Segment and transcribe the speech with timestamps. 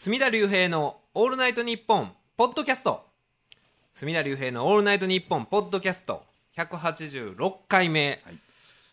[0.00, 3.04] 隅田隆平のオールナイトニッポンポッドキャスト。
[3.92, 6.22] 隅田隆平のオールナイトニッポンポッドキャスト。
[6.56, 8.38] 186回目はい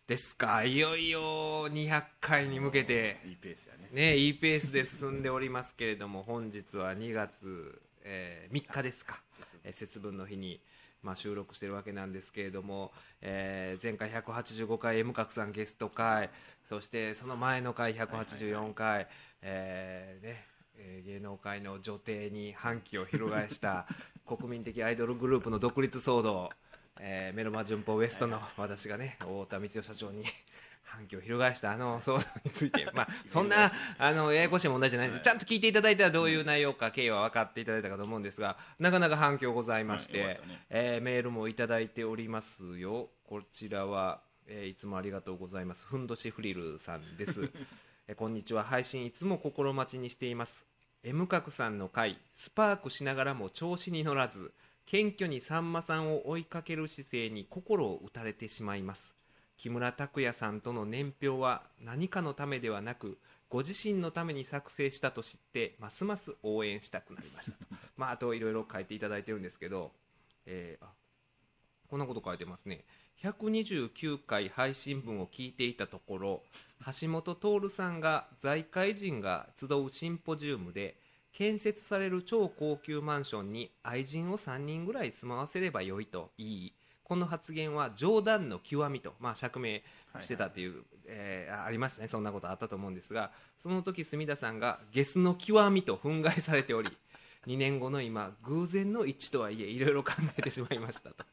[0.08, 3.90] ですか、い、よいよ200回に向けていいペースやね。
[3.92, 9.22] ねいいペースで進んでおりますけれども本日は2月、え3日ですか。
[9.64, 10.60] えー節分の日に、
[11.04, 12.92] まあ、収録してるわけなんですけれども、
[13.22, 16.32] えー前回185回 M 角さんゲスト回
[16.64, 19.08] そしてその前の回184回、
[19.44, 23.86] えーねえー芸能界の女帝に反旗を翻した
[24.26, 26.50] 国民的アイドルグループの独立騒動、
[27.00, 30.24] えーメロマ順報ウエストの私がね太田光代社長に
[30.84, 40.66] 反響を翻したあの騒動について、 まあ、そんなあのややこしい問題じゃないです、ちゃんと聞いていただいたらどういう内容か経緯は分かっていただいたかと思うんですがなかなか反響ございまして、はいね。
[40.70, 43.10] えーメールもいただいておりますよ。
[43.24, 45.86] こちらは、えーいつもありがとうございます。
[45.86, 47.50] ふんどしフリルさんです、
[48.08, 48.64] えこんにちは。
[48.64, 50.68] 配信いつも心待ちにしています。
[51.04, 54.52] M 角さんの回スパークしながらも調子に乗らず
[54.86, 59.16] 謙虚にさんまさんを追いかける姿勢に心を打たれてしまいます。
[59.58, 63.18] 木村拓哉さんとの年表は何かのためではなく
[63.50, 67.66] ご自身のために作成したと知ってますます応援したくなりましたと、
[67.98, 69.92] まあ、あといろいろ書いていただいてるんですけど、
[70.46, 70.90] えーあ
[71.90, 72.84] こんなこと書いてますね。
[73.26, 76.44] 129回配信分を聞いていたところ
[77.02, 80.96] 橋本徹さんが財界人が集うシンポジウムで
[81.34, 86.74] 建設される超高級マンションに愛人を3人ぐらい住まわせればよいと言い
[87.04, 89.80] この発言は冗談の極みと、まあ、釈明
[90.20, 92.08] してたという、えーあありましたね。
[92.08, 96.90] そんなことあったと思うんですがその時隅田さんがゲスの極みと憤慨されており
[97.48, 101.26] 2年後の今偶然の一致とはいえいろいろ考えてしまいましたと、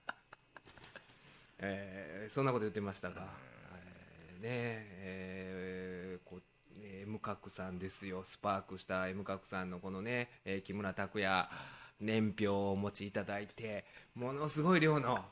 [1.62, 3.26] えーそんなこと言ってましたが、
[3.74, 6.40] えーねえーこ
[6.80, 8.24] えー M 角さんですよ。
[8.24, 11.48] スパークした M 角さんのこのね、えー木村拓哉
[12.00, 15.24] 年表をお持ちいただいてものすごい量の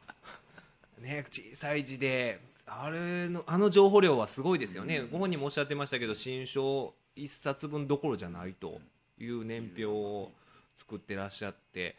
[1.00, 8.80] ね、小さい字であれのあの情報量はすごいですよね、ご本人もおっしゃってましたけど新書1冊分どころじゃないと
[9.18, 10.30] いう年表を
[10.76, 11.96] 作ってらっしゃって。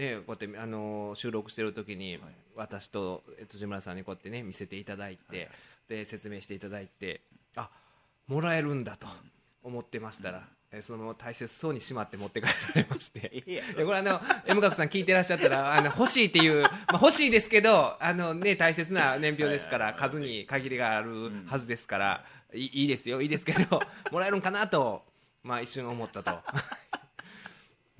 [0.00, 2.18] でこうやってあの収録してる時に、
[2.56, 5.50] 私と辻村さんにこうやってね見せていただいて、
[5.88, 7.20] で説明していただいて
[7.54, 7.68] あ
[8.26, 9.06] もらえるんだと
[9.62, 13.20] 思ってましたら、えその大切そうにしまって持って帰られまして。
[13.76, 22.24] でこれあの M 角さん聞いてらっしゃったらあの欲しいっていう、まあ、欲しいですけどあの、ね、大切な年表ですから数に限りがあるはずですから、
[22.54, 25.04] いいいですよいいですけどもらえるんかなと、
[25.42, 26.38] まあ、一瞬思ったと。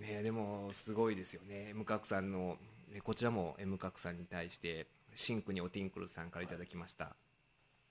[0.00, 1.68] ね、でもすごいですよね。
[1.70, 2.56] M 角さんの、
[2.92, 7.14] ね、こちらも M 角さんに対してシンクにおティンクルさんからいただきました、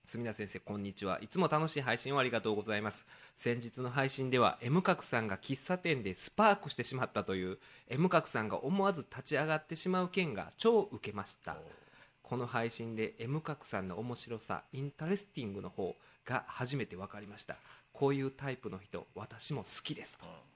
[0.06, 1.20] 墨田先生こんにちは。
[1.22, 3.06] いつも楽しい配信をありがとうございます。
[3.36, 11.58] 先日の配信では M 角さんが喫茶店でスパークしてしまったという M 角さんが思わず立ち上がってしまう件が超受けました。
[12.24, 17.58] この配信で M 角さんの面白さ interesting の方が初めて分かりました。
[17.94, 20.26] こういうタイプの人私も好きですと。
[20.26, 20.49] うん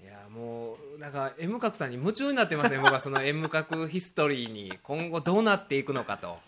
[0.00, 2.78] いやもうなんか M 角さんに夢中になってますね。
[2.82, 6.38] 僕はその M 角ヒストリーに今後どうなっていくのかと、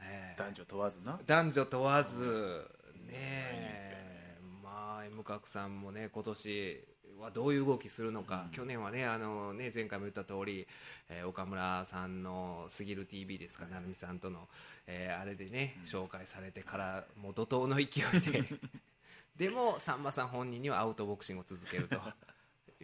[0.00, 1.20] えー男女問わずな。
[1.26, 2.70] 男女問わず。
[3.06, 4.38] ねえ。
[4.62, 6.84] まあ M 角さんもね今年
[7.20, 10.66] はどういう動きするのか、去年はねあのね前回も言った通り、
[11.08, 14.48] えー岡村さんの「すぎる TV」ですか成美さんとの、
[14.86, 18.44] えーあれでね、紹介されてからもう怒涛の勢いで。
[19.36, 22.00] でもさんまさん本人にはアウトボクシングを続けると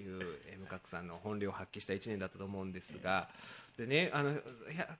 [0.00, 0.20] いう
[0.52, 3.28] M 角さんの本領を発揮した1年だったと思うんですが
[3.76, 4.34] でねあの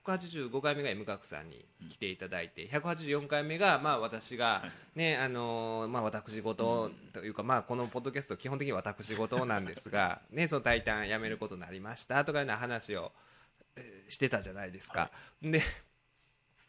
[0.05, 4.63] 185回目が M 角さんに来ていただいて184回目がまあ私が
[4.95, 13.11] ねあのまあ私事というかまあこのポッドキャスト基本的に私事なんですがねそのタイタン辞めることになりましたとかいうような話を
[13.75, 15.09] えーしてたじゃないですか。
[15.41, 15.61] で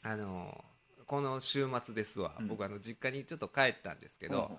[0.02, 0.64] あの
[1.06, 4.56] この週末ですわ、僕あの実家にちょっと帰ったんですけど、うん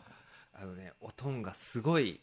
[0.58, 2.22] あのねおとんがすごい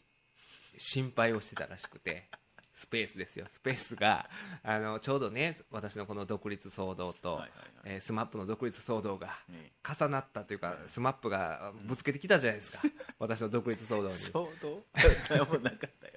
[0.77, 2.29] 心配をしてたらしくて
[2.73, 3.45] スペースですよ。
[3.51, 4.27] スペースが
[4.63, 7.49] あのちょうどね私のこの独立騒動と、はいはい
[7.85, 12.79] えースマップの独立騒動がえ重なったというか、スマップがぶつけてきたじゃないですか、
[13.19, 14.09] 私の独立騒動に。
[14.09, 14.31] 騒
[14.61, 14.83] 動？
[15.27, 16.13] さよもなかったよ。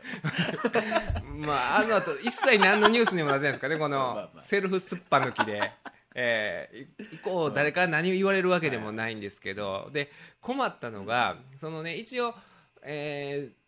[1.47, 4.43] まあ、あの後一切何のニュースにもなってないですかね、こまあのまあ。
[4.43, 5.73] セルフすっぱ抜きで、
[6.15, 10.11] えー、い以降、誰から何を言われるわけでもないんですけど、で
[10.41, 12.35] 困ったのが、そのね、一応、
[12.83, 13.66] えー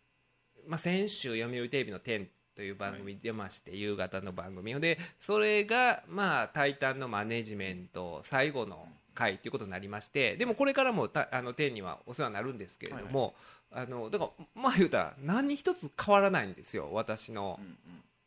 [0.69, 4.79] まあ、先週、読売テレビの10という番組に出まして、夕方の番組。
[4.79, 8.87] で、それが、まあ、タイタンのマネジメント、最後の
[9.19, 13.35] 回ということになりましてでもこれからもたあの天にはお世話になるんですけれども、
[13.71, 17.59] あのだからまあ言うたら何一つ変わらないんですよ私の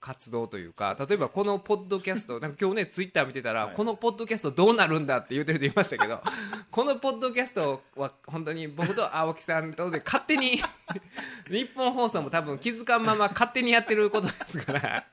[0.03, 6.21] 活動というか例えばこのポッドキャストなんか今日ねツイッター見てたら、はいこのポッドキャストどうなるんだって言ってる人いましたけど
[6.71, 10.61] このポッドキャストは本当に僕と青木さんとで勝手に
[11.49, 15.07] 日本放送も多分気づかんまま勝手にやってることですから。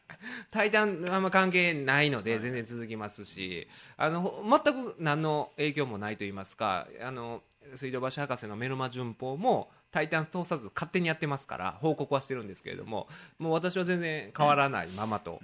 [0.52, 7.42] 対談あんま関係ないので全然続きますしあの全く何の影響もないと言いますかあの
[7.76, 13.08] 水道橋博士のメルマ旬報もタイタン通さず勝手にやってますから報告はしてるんですけれども
[13.38, 15.40] もう私は全然変わらないままと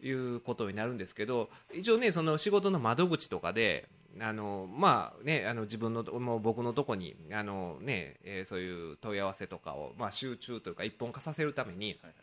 [0.00, 3.88] いうことになるんですけど一応ねその仕事の窓口とかで
[4.20, 12.14] あのまあねあの自分のもう僕のとこにあのね、えーそういう問い合わせとかをまあ集中というか一本化させるために、はいはい。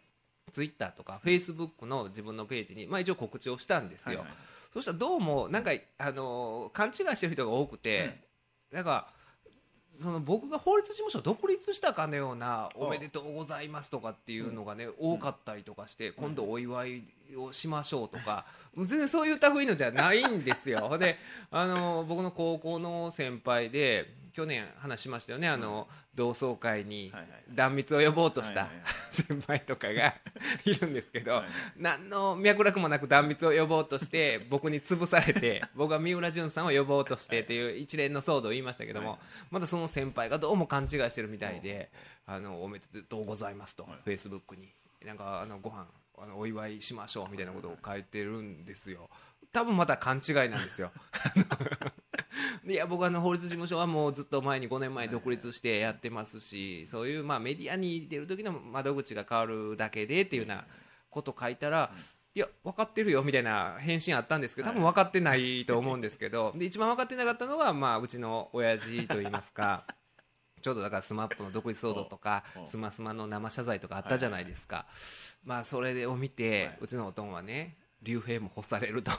[0.51, 4.35] ツイッターとかフェイスブックの自分のページに、まあ、一応告知をしたんですよ、はいはい。
[4.71, 8.21] そしたらどうもなんか、あの勘違いしてる人が多くて、
[8.71, 9.07] なんか
[9.93, 17.03] その僕が法律事務所独立したかのような「おめでとうございます」とかっていうのがね、多かったりとかして、今度お祝い
[17.37, 18.45] をしましょうとか、
[18.75, 20.97] 全然そういう類のじゃないんですよ。
[20.97, 21.17] で
[21.51, 25.47] あの僕の高校の先輩で去年話しましたよね。
[25.47, 27.13] あの、同窓会に
[27.53, 28.67] 断蜜を呼ぼうとした
[29.11, 30.15] 先輩とかが
[30.65, 39.19] いるんですけど、はい何の脈絡もなく断蜜を呼ぼうとして僕に潰されて 僕は三浦淳さんを呼ぼうとしてっていう一連の騒動を言いましたけども、はい
[39.51, 41.91] またその先輩がどうも勘違いしてるみたいで
[42.25, 44.73] 「あのおめでとうございます」と、はいフェイスブックに。
[45.05, 45.85] なんかあのご飯
[46.17, 49.09] あのお祝いしましょうみたいなことを書いてるんですよ。
[49.51, 50.91] 多分また勘違いなんですよ
[52.65, 60.65] いや僕はあの法律事務所はもうずっと前に5年前に独立してやってますしそういうまあメディアに出る時の窓口が変わるだけでっていうような
[61.09, 61.93] こと書いたら
[62.35, 69.85] いや分かってるよみたいな返信あったんですけど多分分かってないと思うんですけどで一番分かってなかったのはまあうちの親父といいますか
[70.61, 74.85] ちょうどだからスマップの独立騒動とかスマスマの生謝罪とかあったじゃないですか。
[75.43, 76.77] まあそれを見てはい。
[76.79, 79.11] うちのおとんはね竜兵も干されると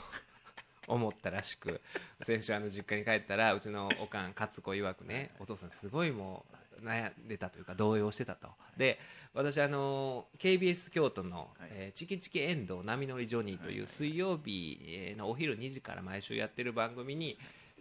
[0.87, 1.81] 思ったらしく
[2.21, 8.49] 先週あの実家に帰ったらうちのおかん勝子曰くねお父さんすごいもう悩んでたというか動揺してたと。
[8.77, 8.99] で
[9.33, 11.69] 私あの KBS 京都の、はい。
[11.71, 17.37] えーチキチキエンドウ波乗りジョニーという水曜日えーのお昼2時から毎週やってる番組に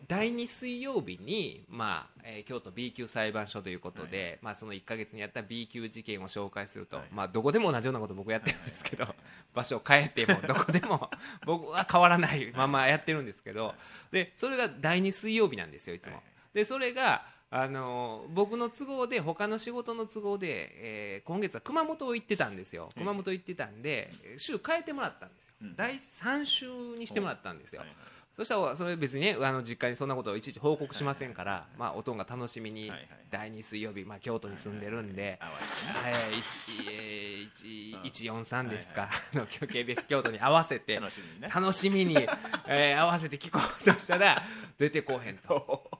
[0.06, 9.06] 第2水曜日に、まあえー京都 B 級裁判所ということで、まあ、その1か月にやった B 級事件を紹介すると、はいまあ、どこでも同じようなこと僕やってるんですけど、
[9.54, 11.10] 場所を変えてもどこでも
[11.46, 13.74] 僕は変わらないままやってるんですけど
[14.10, 16.22] でそれが第2水曜日なんですよいつも。
[16.52, 22.90] でそれがあの僕の都合で他の仕事の都合で、えー今月は熊本行ってたんですよ。
[22.96, 25.76] 熊本行ってたんで週変えてもらったんですよ、うん。
[25.76, 26.66] 第3週
[26.98, 27.96] にしてもらったんですよ、はいはい
[28.36, 32.90] そしたらそれ別にねあの実家にそんなことをいちいち報告しませんから、まあ、おとんが楽しみに
[33.30, 41.48] 第2水曜日、まあ、京都に住んでるんで、合わせてねえー一えー一143ですか、 あの KBS 京都に合わせて楽しみにね。
[41.54, 42.16] 楽しみに、
[42.66, 44.42] えー合わせて聞こうとしたら
[44.78, 45.90] 出てこうへんと。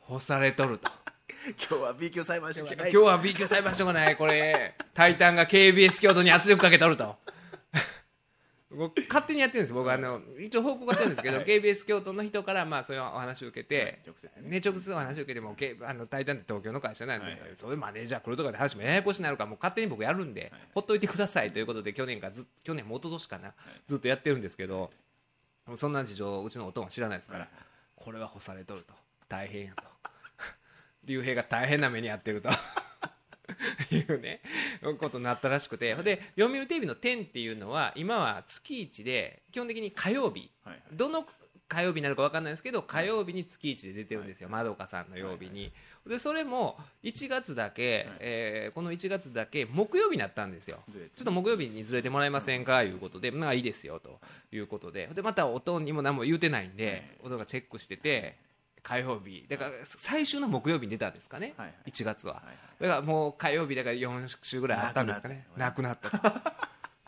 [0.00, 0.90] 干されとると。
[1.68, 2.90] 今日は B 級裁判所がない。
[2.90, 4.16] 今日は B 級裁判所がない。
[4.16, 7.16] これ「タイタン」が KBS 京都に圧力かけとると
[8.70, 11.46] 僕勝手にやってるんです僕あの一応報告はしてるんですけど、はい。
[11.46, 14.50] KBS 京都の人からまあそういうお話を受けて、直接ね。
[14.50, 17.74] ね、直接お話を受けても、けあのタイタンって東京の会社なんで、そうい。
[17.74, 23.54] うマネージャー来るとかで話もややこしになるからもう勝手に僕やるんで、ほっといてくださいということで去年からずっ去年も一昨年かな、
[23.86, 24.90] ずっとやってるんですけど
[25.76, 27.48] そんな事情うちのおとんは知らないですから、はい。
[27.96, 28.94] これは干されとると。
[29.28, 29.82] 大変やと。
[31.04, 32.50] 竜兵が大変な目に遭ってると
[33.90, 34.40] いうね
[34.98, 35.94] ことになったらしくて。
[35.96, 40.50] で読売テレビの「天」っていうのは今は月一で基本的に火曜日。
[40.64, 40.82] はいはい。
[40.92, 41.26] どの
[41.68, 45.70] 火曜日になるか分かんないですけど火曜日に月一で出てるんですよ、まどかさんの曜日に、
[46.06, 48.16] でそれも1月だけ、はい。
[48.20, 50.82] えーこの1月だけ木曜日になったんですよ。
[50.90, 52.88] ちょっと木曜日にずれてもらえませんかい。
[52.90, 58.38] うことで、まあいいですよということで、でまたおとんにも何も言うてないんで、おとんがチェックしてて、
[58.88, 61.90] 火曜日、だから最終の木曜日に出たんですかね、はいはい。
[61.90, 62.36] 1月は。
[62.36, 62.56] はいはい。
[62.80, 66.08] だからもう火曜日だから4週ぐらいあったんですかね、ななくなった。
[66.08, 66.40] と。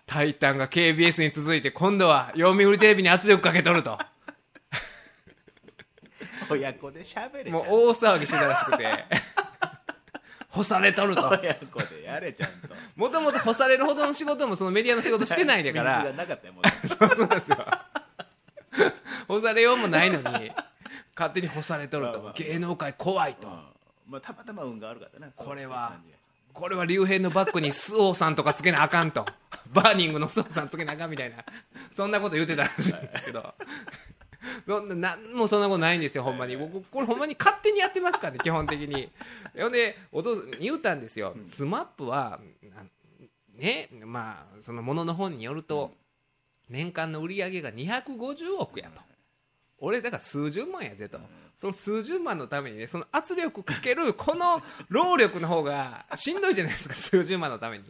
[0.04, 3.96] タイタンが KBS に続いて、今度は読売テレビに圧力かけとると。
[6.50, 8.87] 親子で喋れちゃもう大騒ぎしてたらしくて。
[10.50, 11.30] 干されとると。
[11.30, 12.75] 親子でやれちゃんと。
[12.94, 17.08] もともと干されるほどの仕事もそのメディアの仕事してないんだか 水らがなかったよもうそう。
[17.08, 17.66] そうなんですよ。
[19.28, 20.52] 干されようもないのに
[21.20, 22.32] 勝手に干されとると。
[22.34, 23.46] 芸能界怖いと。
[23.46, 23.54] うん。
[24.06, 26.00] まあたまたま運があるからねこれは。
[26.54, 29.26] これは龍平のバックに周防さんとかつけなあかんと。
[29.70, 31.44] バーニングの周防さんつけなあかんみたいな。
[31.94, 33.54] そんなこと言ってたらしいんですけど。
[34.66, 36.56] そんななんもそんなことないんですよほんまに。
[36.56, 39.10] 僕これほんまに勝手にやってますからね基本的に。
[39.58, 42.86] ほんでお父さんに言うたんですよ、スマップはな
[43.54, 45.92] ねまあそのものの本によると、
[46.70, 49.02] 年間の売り上げが250億やと、
[49.80, 51.18] 俺だから数十万やぜと、
[51.56, 57.84] その数十万のためにねその圧力かけるこの労力の方がしんどいじゃないですか数十万のために。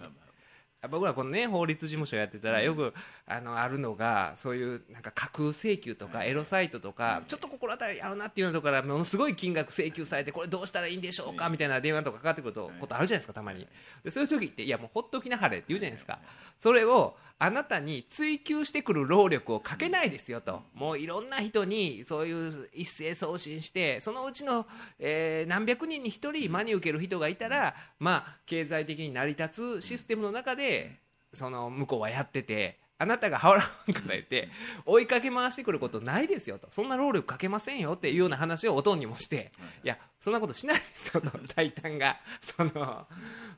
[0.88, 2.94] 僕らこのね法律事務所やってたらよく
[3.26, 13.68] あのあるのがそういうなんか架空請求とかエロサイトとかちょっと心当たりあるなっていうのとからものすごい金額請求されてこれどうしたらいいんでしょうかみたいな電話とかかかってくるとことあるじゃないですかたまに。
[14.02, 14.26] でそうい。
[14.26, 16.18] う時っていやもうほっときなはれって言うじゃないですか。
[16.58, 20.62] それをあなたに追求してくる労力をかけないですよと。
[20.74, 24.66] もういろんな人にそういう一斉送信してそのうちの、
[24.98, 31.00] えー何百人に1人真に受ける人がいたらまあ経済的に成り立つシステムの中で
[31.32, 33.56] その向こうはやっててあなたが払わ
[33.88, 34.50] んから言って
[34.84, 36.66] 追いかけ回してくることないですよと。
[36.70, 39.50] そんな労力かけませんよっていうような話をおとんにもして
[39.82, 39.88] い。
[39.88, 41.30] やそんなことしないですよと。
[41.56, 42.20] 大胆が。
[42.42, 43.06] その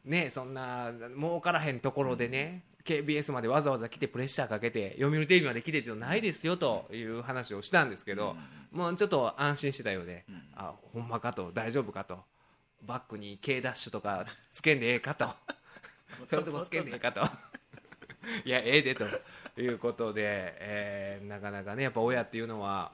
[0.05, 8.37] ねそんな儲からへんところでね KBS までわざわざ来てプレッシャーかけて読売テレビまで来てっていうのないですよという話をしたんですけど
[8.71, 10.25] もうちょっと安心してたようで
[10.55, 11.51] あほんまかと。
[11.53, 12.19] 大丈夫かと。
[12.83, 15.29] バックに K ダッシュとかつけんでええかと。
[16.27, 17.21] そういうとこつけんでええかと。
[18.45, 19.05] いやええでと
[19.61, 20.23] いうことで、
[20.59, 22.93] えーなかなかねやっぱ親っていうのは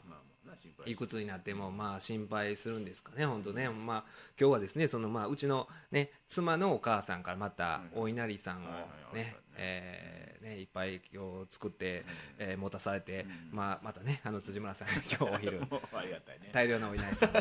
[0.86, 4.04] いくつになってもまあ心配するんですかね、本当ね、まあ
[4.40, 8.68] 今日はですねそのまあうちのね妻のお母さんからまたお稲荷さんをね
[9.14, 12.04] はいえーねいっぱい今日作って、
[12.38, 16.50] えー持たされて、まあまたねあの辻村さんに 今日お昼もうありがたいね。
[16.52, 17.32] 大量のお稲荷さんを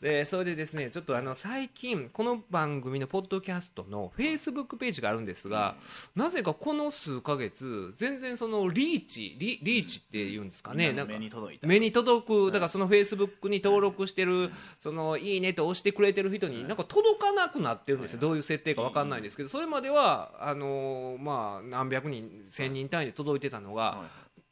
[0.00, 5.76] でそれでですねちょっとあの最近この番組のポッドキャストのフェイスブックページがあるんですが、
[6.14, 11.66] なぜかこの数ヶ月全然そのリーチリリーチっていうんですかね、なんか目に届いた。
[11.66, 14.50] 目に届くだからそのフェイスブックに登録してる
[14.82, 19.08] そのいいねと押してくれてる人になんか届かなくなってるんですよどういう設定か分かん。
[19.08, 21.22] ないんですけどそれまではあのー
[21.54, 24.04] まあ何百人千人単位で届いてたのがは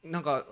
[0.05, 0.45] なんか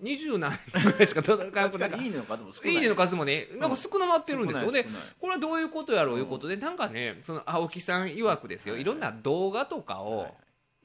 [0.00, 2.74] 二十何人ぐらいしか届かなくなんか確かにいいねの数も少ない。
[2.74, 4.86] いいねの数もねなんか少ななってるんですよね。
[5.20, 8.76] これはどういうことやろういうことでなんかねその青木さん曰くですよ。
[8.76, 8.84] い。
[8.84, 10.28] ろんな動画とかを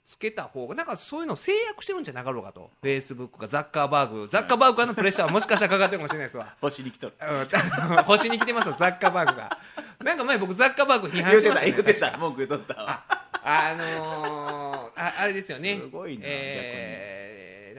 [0.10, 2.72] つけた方がなんかそういうのを制約してるんじゃなかろうかと。
[2.82, 6.48] フェイスブックがザッカーバーグザッカーバーグからのプレッシャーはもしかしたらかかってるかもしれないですわ。
[6.60, 7.14] 星に来とる。
[7.22, 7.98] うん。
[8.06, 9.56] 星に来てますよザッカーバーグが。
[10.04, 13.04] なんか前僕ザッカーバーグ批判言うしてましたね言うてた文句言うとったわ。
[13.44, 15.78] あのーああれですよね。
[15.80, 17.29] すごいなえー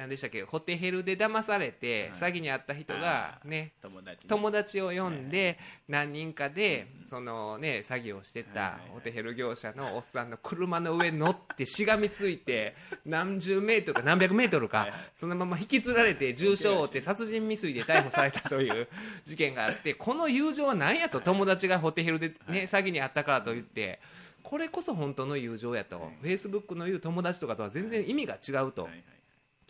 [0.00, 0.42] 何でしたっけ？
[0.44, 2.32] ホテヘルで騙されてはい。
[2.32, 18.88] 詐欺に遭った人がね友達ね友達を呼んで何人かでそのね詐欺をしてたホテヘル業者のおっさんの車の上に乗ってしがみついて 何十メートルか何百メートルかそのまま引きずられて重傷を負って殺人未遂で逮捕されたという
[19.26, 24.00] 事件があってこの友情は何やと友達がホテヘルでね詐欺に遭ったからと言って
[24.42, 26.10] これこそ本当の友情やと。
[26.22, 28.84] フェイスブックの言う友達とかとは全然意味が違うと。
[28.84, 29.04] はいはい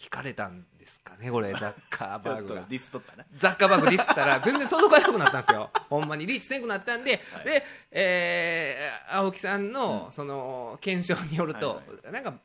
[0.00, 2.64] 聞かれたんですかねこれザッカーバーグが。
[2.71, 3.26] ディスっとったな。
[3.35, 7.45] ザッカーバーグディスったら全然届かなくなったんですよ、ほんまにリーチせんくなったんで、はい。
[7.45, 12.38] で、えー青木さんのその検証によると、はいなんか、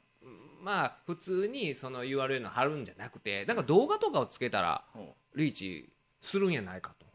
[0.62, 7.06] まあ、普通にその URL の貼るんじゃなくて、なんか動画とかをつけたら、ほリーチするんやないかと。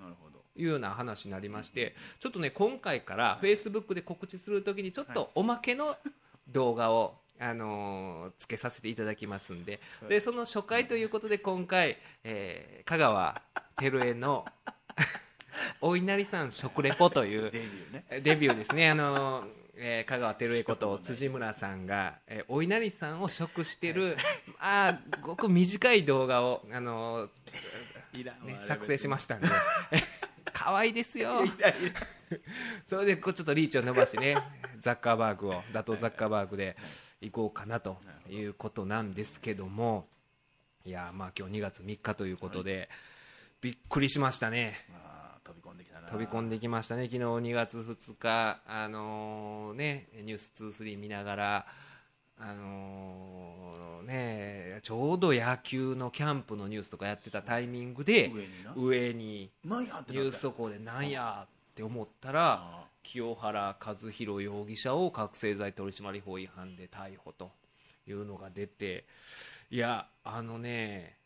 [0.57, 5.97] いうような話になりまして、ちょっとね今回からフェイスブックで告知するときにちょっとおまけの
[6.49, 9.81] 動画を、あのーつけさせていただきますんで。
[10.09, 13.43] でその初回ということで今回、えー香川
[13.77, 14.45] 照江の
[15.81, 18.05] お稲荷さん食レポという デビューね。
[18.23, 24.17] デビューですね、あのえー香川照江こと辻村さんが、えーお稲荷さんを食してる、
[24.59, 27.29] あーごく短い動画を、あの
[28.45, 29.49] ね、作成しまししたんで。
[30.53, 31.43] 可愛いですよ。
[32.87, 34.37] それでこうちょっとリーチを伸ばしてね
[34.81, 36.77] ザッカーバーグを打倒ザッカーバーグで
[37.21, 37.99] 行こうかなと
[38.31, 40.07] いうことなんですけども
[40.85, 42.89] いやまあ今日2月3日ということで、
[43.61, 44.87] びっくりしましたね。
[44.91, 44.99] ま
[45.37, 46.09] あ飛び込んできたな。
[46.09, 47.05] 飛び込んできましたね。
[47.05, 50.53] 昨日2月2日あのーねニュース
[50.85, 51.67] 23見ながら
[52.39, 58.33] あのーねちょうど野球のキャンプのニュースとかやってたタイミングで
[58.75, 67.51] 上にニュース速報でなんやって思ったらあ清原和博容疑者を覚醒剤取締法違反で逮捕と
[68.07, 69.05] いうのが出て
[69.71, 71.17] いやあのね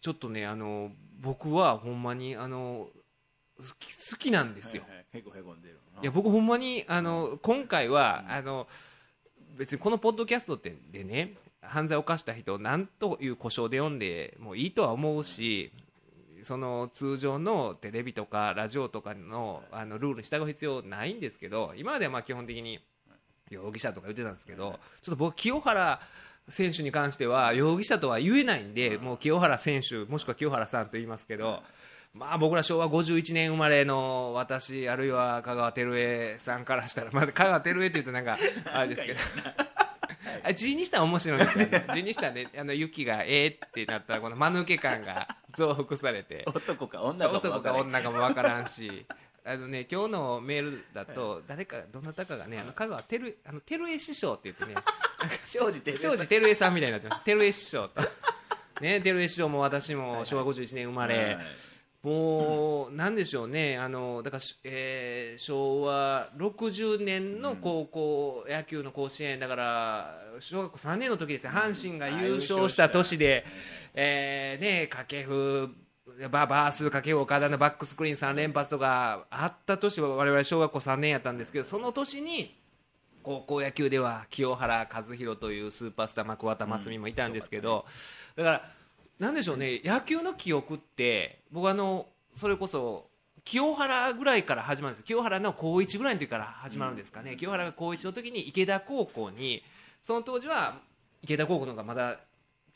[0.00, 2.88] ちょっとねあの僕はほんまにあの
[3.58, 4.84] 好きなんですよ。
[4.86, 5.80] はいはい結構へこんでる。
[6.02, 8.68] いや僕ほんまにあの今回はあの
[9.56, 15.72] 別にこのポッドキャストってでね犯罪を犯した人を何という故障で読んでもいいとは思うし
[16.42, 22.80] その通常のテレビとかラジオとかのあのルールに従う必要ないんですけど今まではまあ基本的に
[23.50, 26.00] 容疑者とか言ってたんですけどちょっと僕清原
[26.48, 31.62] 選手に関しては容疑者とは言えないんでもう清原選手もしくは清原さんと言いますけど
[32.14, 38.38] まあ僕ら昭和51年生まれの私あるいは香川照江さんからしたらまだ香川照江って言うとなんか
[38.72, 39.18] あれですけど。
[40.42, 45.28] あ字にしたら面白いんですよ、ね、字にしたらねあの雪がええってなったらこの間抜け感が
[45.58, 46.44] 増幅されて。
[46.46, 49.06] 男か女かも男か分からん女かも分からんし。
[49.44, 54.74] あのね今日のメールだと誰かどなたかがねあの香川照あの照江師匠って言ってね。
[55.44, 57.24] 庄司照庄司照江さんみたいになってます。
[57.24, 58.02] 照江師匠と。
[58.82, 61.38] ね照江師匠も私も昭和51年生まれ、
[62.02, 63.76] もうなんでしょうね。
[63.78, 69.40] あのだからし、えー昭和60年の高校野球の甲子園。
[69.40, 71.52] だから小学校3年の時ですよ。
[71.52, 73.44] 阪神が優勝した年で、
[73.94, 75.74] えーね掛布
[76.30, 82.58] ババース掛布岡田のバックスクリーン3連発とかあった年は我々小学校3年やったんですけどその年に
[83.28, 87.84] 高校野球では清原和博というスーパースター、まあ、桑田真澄もいたんですけど、
[88.36, 88.62] だから、
[89.18, 93.10] なんでしょうね、野球の記憶って、僕あの、それこそ、
[93.44, 99.62] 清原ぐらいから始まるんです清原の高1ぐらいの時から始まるんですかね、清原が高1の時に池田高校に、
[100.02, 100.80] その当時は
[101.22, 102.20] 池田高校の方がまだ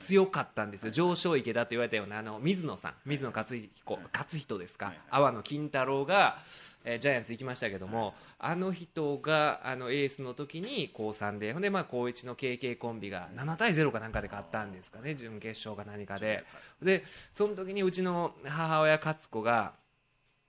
[0.02, 3.98] 強かったんですよ、上昇池田と言われたようなあの水野さん、水野勝彦。
[4.12, 6.38] 勝人ですか、阿波野金太郎が、
[6.84, 16.44] えージャイアンツ行きましたけども、あの人があのエースの時に高3で、ほんでまあ高1の KK コンビが7対0かなんかで勝ったんですかね、準決勝か何かで、
[16.82, 19.74] でその時にうちの母親、勝子が、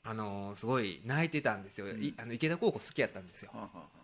[0.03, 3.51] あのーすごい泣いてたんですよ、いあの池田高校好きやったんですよ。
[3.53, 4.02] はんはんは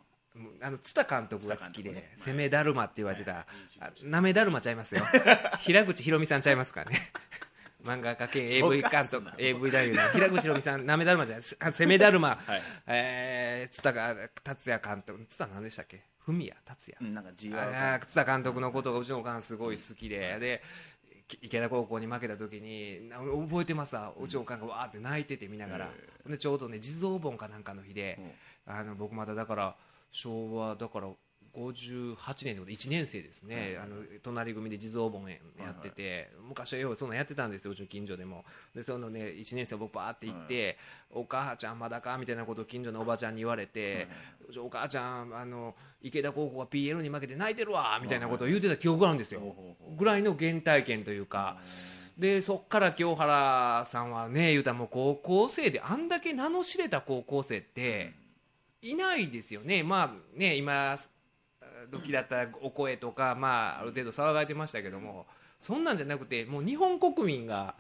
[0.62, 2.14] あの津田監督が好きで、ね。
[2.18, 3.46] 攻めだるまって言われてた、はい。
[3.82, 5.02] あなめだるまちゃいますよ。
[5.62, 7.12] 平口ひろみさんちゃいますからね。
[7.84, 11.46] 漫画家兼 AV 監督 AV 男優の平口ひろみさんなめだるまじゃない。
[11.60, 12.62] あ攻めだるま、 はい。
[12.88, 16.02] えー、津田が達也監督津田何でしたっけ？
[16.26, 16.98] 文谷達也。
[17.08, 17.32] うんなんか
[18.06, 20.62] 津田監督のことがうちのおかんすごい好きで、で
[21.28, 23.96] き池田高校に負けた時にな覚えてます？
[23.96, 25.90] わうちのおかんがわーって泣いてて見ながら、
[26.28, 28.20] でちょうどね地蔵盆かなんかの日で、
[28.66, 29.76] あの僕まだだから
[30.12, 31.10] 昭和だから
[31.56, 35.38] 58年の1年生ですね、あの隣組で地蔵盆や
[35.72, 38.46] ってて、昔はようそんなんやってたんですようちの近所でも。
[38.76, 40.78] でそのね1年生僕バーって行って、
[41.10, 44.08] お母ちゃんまだかみたいなことを近所のおばちゃんに言われて、
[44.64, 49.42] お母ちゃんあの池田高校が PL に負けて泣いてるわみたいなことを言ってた記憶があるんですよ、
[49.98, 51.58] ぐらいの原体験というか。
[52.18, 58.14] でそっから清原さんはね言うたらもう高校生であんだけ名の知れた高校生って
[58.82, 60.98] いないですよね、まあね今
[61.92, 65.26] 時だったらお声とか、まあ、ある程度騒がれてましたけども
[65.60, 67.76] そんなんじゃなくてもう日本国民が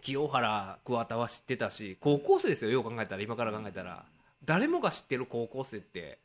[0.00, 4.04] 清原桑田は知ってたし高校生ですよよう考えたら今から考えたら。
[4.44, 6.18] 誰もが知ってる高校生って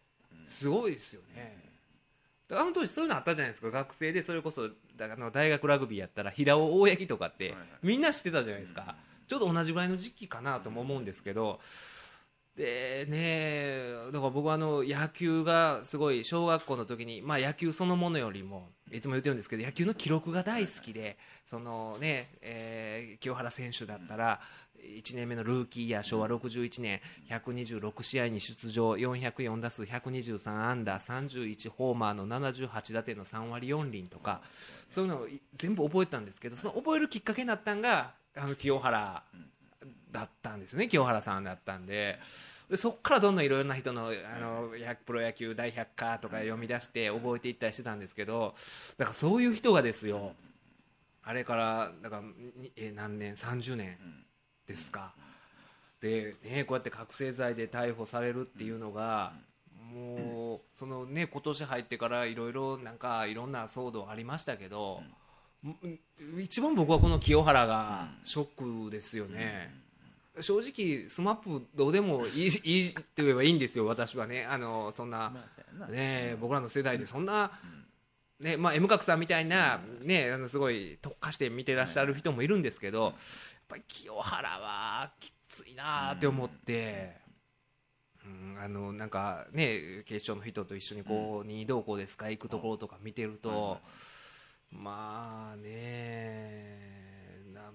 [0.45, 1.58] すごいですよね。
[2.52, 3.71] あの当時そういうのあったじゃないですか。
[3.71, 8.95] 学生でそれこそだあの大学ラグビーやったら平尾大八木とかってみんな知ってたじゃないですか、
[9.28, 11.60] ちょうど同じぐらいの時期かなとも思うんですけど、
[12.56, 24.39] でねだから僕はあの野球がすごい小学校の時に、まあ、野球そのものよりもいつも言ってるんですけど野球の記録が大好きでその、ねえー清原選手だったら
[24.84, 34.42] 1年目のルーキーイヤー昭和61年126試合に出場404打数123安打31ホーマーの78打点の3割4厘とか
[34.89, 39.24] そういうのを全部覚えたんですけどその覚えるきっかけになったのがあの清原
[40.13, 42.19] だったんですよね清原さんだったんで。
[42.69, 44.69] でそこからどんどんいろいろな人のあの
[45.06, 48.56] プロ野球大百科とか読み出して覚えていったりしてたんですけど
[48.97, 50.32] だからそういう人がですよ
[51.23, 52.23] あれからだから
[52.78, 53.97] え何年？30年
[54.65, 55.13] ですか。
[55.99, 59.34] でねこうやって覚醒剤で逮捕されるっていうのが
[59.93, 65.02] もうそのね今年入ってからいろいろなんかいろんな騒動ありましたけど、
[66.39, 69.83] 一番僕はこの清原がショックですよね。
[70.39, 75.32] 正直、スマップどうでもいいいいって言えばいいんですよ、私はね、あのそんな、
[75.89, 77.52] ね、僕らの世代でそんな、
[78.39, 83.13] ねまあ、M 角さんみたいな、ね、あのすごい特化して見てらっしゃる人もいるんですけど、やっ
[83.67, 87.22] ぱり清原はきついなって思って。
[88.26, 93.80] うんあのなんかね警視庁の人と一緒にこう任意同行ですか行くところとか見てると、
[94.72, 96.80] まあね
[97.54, 97.69] な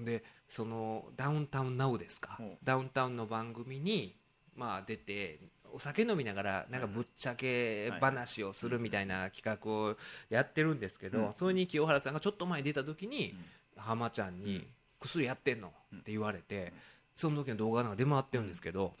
[0.00, 2.58] んでそのダウンタウンナウですか、うん。
[2.62, 4.14] ダウンタウンの番組に
[4.54, 5.38] まあ出て
[5.72, 9.96] お酒飲みながらなんかぶっちゃけ話をするみたいな企画を
[10.28, 11.34] やってるんですけど、うん。
[11.38, 13.32] それに清原さんがちょっと前に出た時に、
[13.76, 14.66] 浜ちゃんに
[14.98, 15.68] 薬やってんの？
[15.68, 16.72] って言われて、
[17.14, 18.94] その時の動画なんか出回ってるんですけど、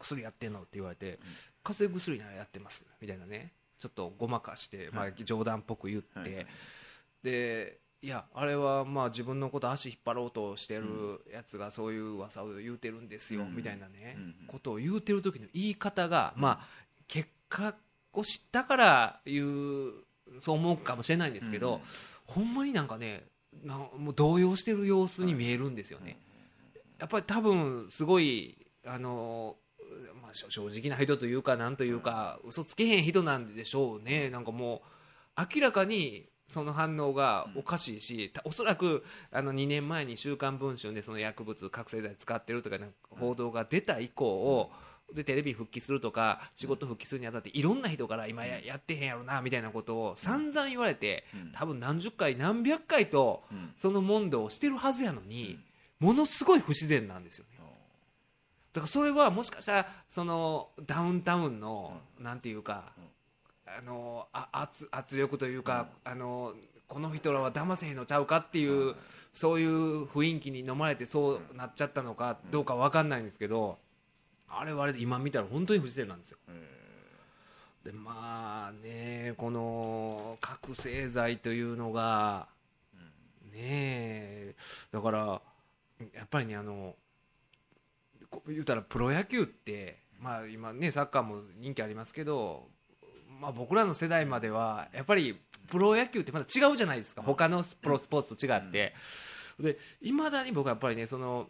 [0.00, 0.58] 薬やってんの？
[0.58, 1.20] って言われて、
[1.62, 6.46] 風邪薬ならやってますみたいなねちょっとごまかして、まあ、冗談っぽく言って、
[7.22, 10.84] でいやあれはまあ自分のこと足引っ張ろうとしてる
[11.34, 13.56] やつがそういう噂を言うてるんですよ、うん。
[13.56, 16.68] みたいなね、うんことを言うてる時の言い方が、まあ
[17.08, 17.74] 結果
[18.12, 19.92] を知ったから言う
[20.40, 21.80] そう思うかもしれないんですけど、うん
[22.26, 23.24] ほんまになんかね
[23.64, 26.16] なもう動揺してる様子に見えるんですよね、
[27.00, 29.56] やっぱり多分すごいあの、
[30.22, 34.30] まあ、正正直な人というかなんというか、嘘つけへん人なんでしょうね。
[34.30, 34.82] なんかも
[35.36, 42.78] う明らかにその反応がおかしいし、たおそらくあの2年前に「週刊文春」でその薬物覚醒剤使ってるとか
[43.10, 44.70] 報道が出た以降、
[45.12, 51.52] でテレビ復帰するとか仕事復帰するにあたっていろんな人から今ややってへんやろなみたいなことを散々言われてうん。
[51.52, 53.72] 多分何十回何百回とうん。
[53.76, 55.58] その問答をしてるはずやのに
[56.00, 57.56] ものすごい不自然なんですよね。
[58.72, 62.92] だからそれはもしかしたらそのダウンタウンのなんていうか
[63.78, 66.54] あのあ圧圧力というかあの
[66.88, 68.94] この人らは騙せへんのちゃうかっていう
[69.32, 73.78] そういう雰囲気に飲まれてそうなっちゃったのかどうかわかんないんですけど
[74.48, 76.38] あれはあれで今見たら本当に不自然なんですよ。
[77.84, 82.48] でまあねこの覚醒剤というのが
[83.52, 84.54] ねえ
[84.90, 85.40] だから
[86.14, 86.96] やっぱりねあの
[88.30, 92.68] こ言うたらプロ野球ってまあ今ねサッカーも人気ありますけど
[93.40, 97.22] まあ僕らの世代まではやっぱりプロ野球ってまだ違うじゃないですか。
[97.22, 98.94] 他のプロスポーツと違って。
[99.58, 101.48] でいまだに僕はやっぱりねその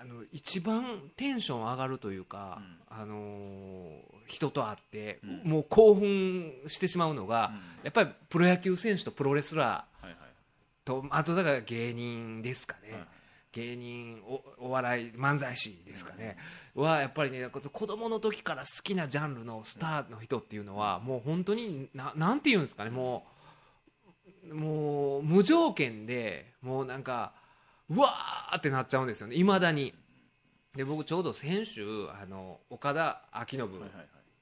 [0.00, 5.50] あの一番テンション上がるというか、あのー人と会って、うん。
[5.50, 7.84] もう興奮してしまうのが、うん。
[7.84, 10.14] やっぱりプロ野球選手とプロレスラはいはい。
[10.14, 10.16] ー
[10.84, 13.06] とあとだから芸人ですかね、はい
[13.52, 14.22] 芸人
[14.58, 16.36] おお笑い漫才師ですかね、
[16.74, 22.90] はやっぱりねこ子供の時から好きなジャンルのスターの人っていうのはもう本当にななんていうんですかね。
[22.90, 23.26] も
[24.50, 27.32] うもう無条件でもうなんか
[27.90, 29.36] うわーってなっちゃうんですよね。
[29.36, 29.94] いまだに。
[30.74, 33.80] で僕ちょうど先週あの岡田彰信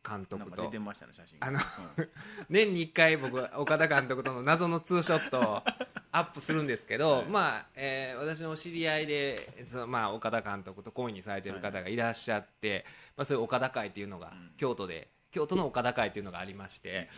[0.06, 0.48] 監督と。
[0.50, 1.58] なんか出てましたね写真あの
[1.98, 2.08] うん。
[2.48, 5.62] 年に1回僕岡田監督との謎のツーショットを
[6.12, 7.24] アップするんですけど、はい。
[7.26, 14.52] まあえー私の知り合いでその、まあ、岡田監督と懇意にされてる方がいらっしゃって、まあ、そういう岡田会っていうのが、うん。
[14.56, 17.10] 京都で京都の岡田会っていうのがありまして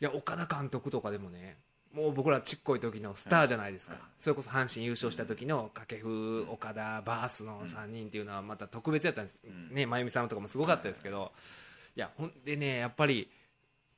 [0.00, 1.58] いや岡田監督とかでもね
[1.96, 4.02] もう僕らちっこい時のスターじゃないですか、はい。
[4.18, 9.74] それこそ阪神優勝した時の掛布岡田バースの3人っていうのはまた特別やったんです、うん。
[9.74, 11.32] ね真由美さんとかもすごかったですけど、
[11.96, 13.28] いやほんでねやっぱり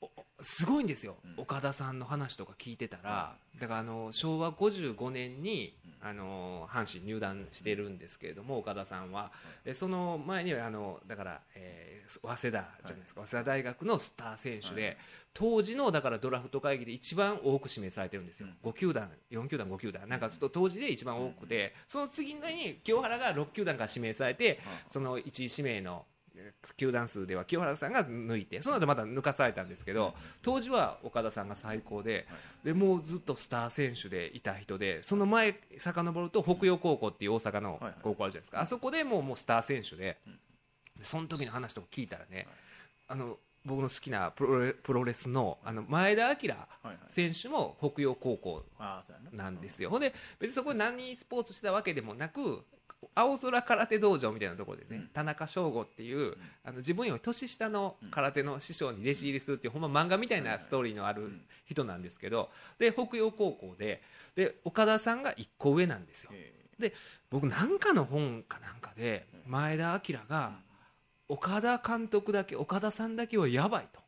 [0.00, 0.08] お
[0.40, 1.42] すごいんですよ、うん。
[1.42, 9.32] 岡田さんの話とか聞いてたら、だからあの昭和55年に、あの阪神入団してるんですけれども岡田さんは、
[9.64, 12.61] でその前にはあのだから、えー早稲田じゃ
[12.92, 14.96] ないですか、早稲田大学のスター選手で、はい。
[15.34, 26.17] 当時のだからドラフト会議で一番多く指名されてるんですよ、5球団、4球団、5球団、なんかそ当時で一番多くて、その次に清原が6球団から指名されて、その1位指名のえー
[26.77, 32.27] 球団数では清原さんが抜いてその後また抜かされたんですけど当時は岡田さんが最高で
[32.64, 38.61] でもうずっとスター選手でいた人でその前遡ると北洋高校っていう大阪の高校あるじゃないですか。
[38.61, 40.18] あそこでもうもうスター選手で
[40.98, 42.46] でその時の話とか聞いたらね
[43.07, 46.37] あの僕の好きなプロレプロレスのあの前田明
[47.09, 48.64] 選手も北洋高校
[49.33, 52.64] なんですよ、ほんで別にそこで何スポーツしてたわけでもなく
[53.14, 55.08] 青空空手道場みたいなところでね、うん。
[55.08, 61.30] 田中翔吾っていう、あの自分より年下の空手の師匠に弟子入りするっていう、ほんま漫画みたいなストーリーのある
[61.66, 64.02] 人なんですけどで北洋高校で
[64.34, 66.30] で岡田さんが1個上なんですよ。
[66.32, 66.92] へ
[67.30, 70.61] 僕なんかの本かなんかで前田明が
[71.28, 74.00] 岡田監督だけ岡田さんだけはやばいと。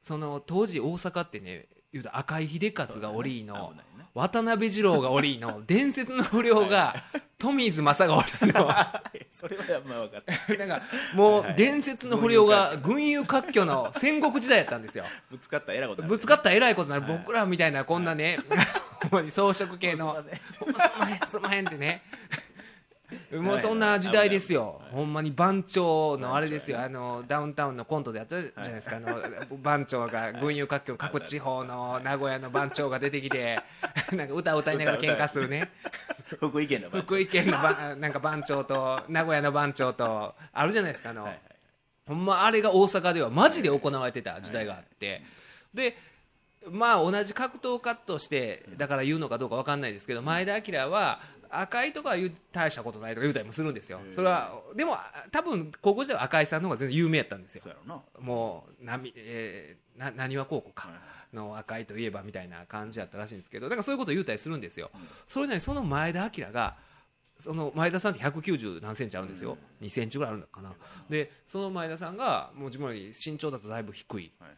[0.00, 3.72] その当時大阪ってね言うたら赤井秀え和がおりいの、
[4.14, 6.94] 渡辺二郎がおりの伝説の不良が
[7.42, 8.70] 富水正がおりの
[9.32, 10.54] それはやっぱ分かった。
[10.64, 15.04] なんかもはいう伝説の不良が群雄割拠の戦国時代やったんですよ。
[15.28, 16.18] ぶつかったらえらいことになる。
[16.18, 17.12] ぶつかったらえらいことになる。
[17.12, 17.18] はい。
[17.18, 18.38] 僕らみたいなこんなね
[19.02, 20.22] ほんまに装飾系の。
[20.22, 20.28] す
[20.64, 22.02] いまへんすんまへんってね
[23.38, 33.58] もうそんな時代ですよ、ほんまに番長のあれですよ、あのダウンタウンのコントでやったじゃないですか、あの番長が群雄割拠の各地方の名古屋の番長が出てきて、
[34.12, 35.70] なんか歌を歌いながら喧嘩するね。
[36.38, 37.06] 福井県の番長。
[37.06, 41.28] 福井県のばなんか番長と名古屋の番長とあるじゃないですかあの、
[42.06, 45.22] ほんまあれが大阪ではマジで行われてた時代があって、
[45.72, 45.96] で
[46.70, 51.20] まあ同じ格闘家としてだから言うのかどうか分かんないですけど前田明は
[51.52, 52.16] 赤井とかは
[52.52, 54.00] 大したことないとか言うたりもするんですよ。
[54.08, 54.96] それはでも
[55.30, 57.62] 多分高校時代は赤井さんの方が全然有名やったんですよ。
[57.62, 58.02] そう、やろな。
[58.20, 65.00] もうなみ、えーななにわ高校かはいの赤井といえばみたいな感じやったらしいんですけどだからそういうことを言うたりするんですよ、うん。
[65.26, 66.76] それなりにその前田明が
[67.38, 70.72] その前田さんって190何センチあるんですよ、2センチぐらいあるのかな。
[71.08, 74.50] でその前田さんがもう自分より身長だとだいぶ低い、はい。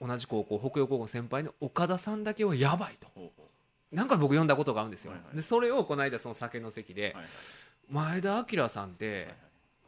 [0.00, 3.08] 同じ高校北陽高校の先輩の岡田さんだけはやばいと
[3.94, 5.36] なんか僕読んだことがあるんですよ、はいはい。
[5.36, 7.32] でそれをこの間その酒の席で、うはいはい。
[7.90, 9.28] 前田明さんって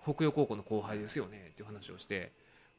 [0.03, 2.33] 北陽高校の後輩ですよねっていう話をして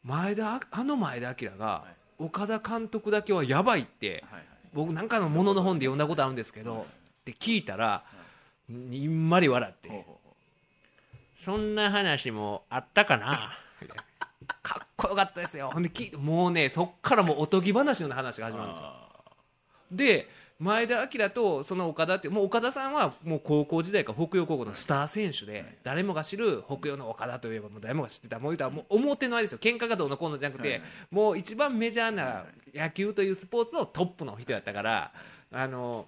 [0.03, 1.83] 前田あの前田明が
[2.19, 2.23] い。
[2.23, 4.43] 岡田監督だけはやばいってはいはい。
[4.73, 6.85] 僕なんかのものの本で読んだことあるんですけど
[7.21, 8.03] って聞いたら
[8.69, 10.35] にんまり笑ってほうほうほ
[11.35, 13.31] そんな話もあったかな？
[14.61, 15.69] かっこよかったですよ。
[15.73, 18.87] ほんでもうねそっからもうおとぎ話の話がう始まるんですよ。
[18.87, 19.07] あ
[19.91, 20.29] で
[20.59, 35.11] 前田明とその岡田ってもう岡田さんはもう高校時代から北陽高校のスター選手で誰もが知る北陽の岡田といえばもう誰もが知ってたもう言うたらもう表のあれですよ喧嘩がどうのこうのじゃなくてもう一番メジャーな野球というスポーツのトップの人やったから
[35.51, 36.07] あの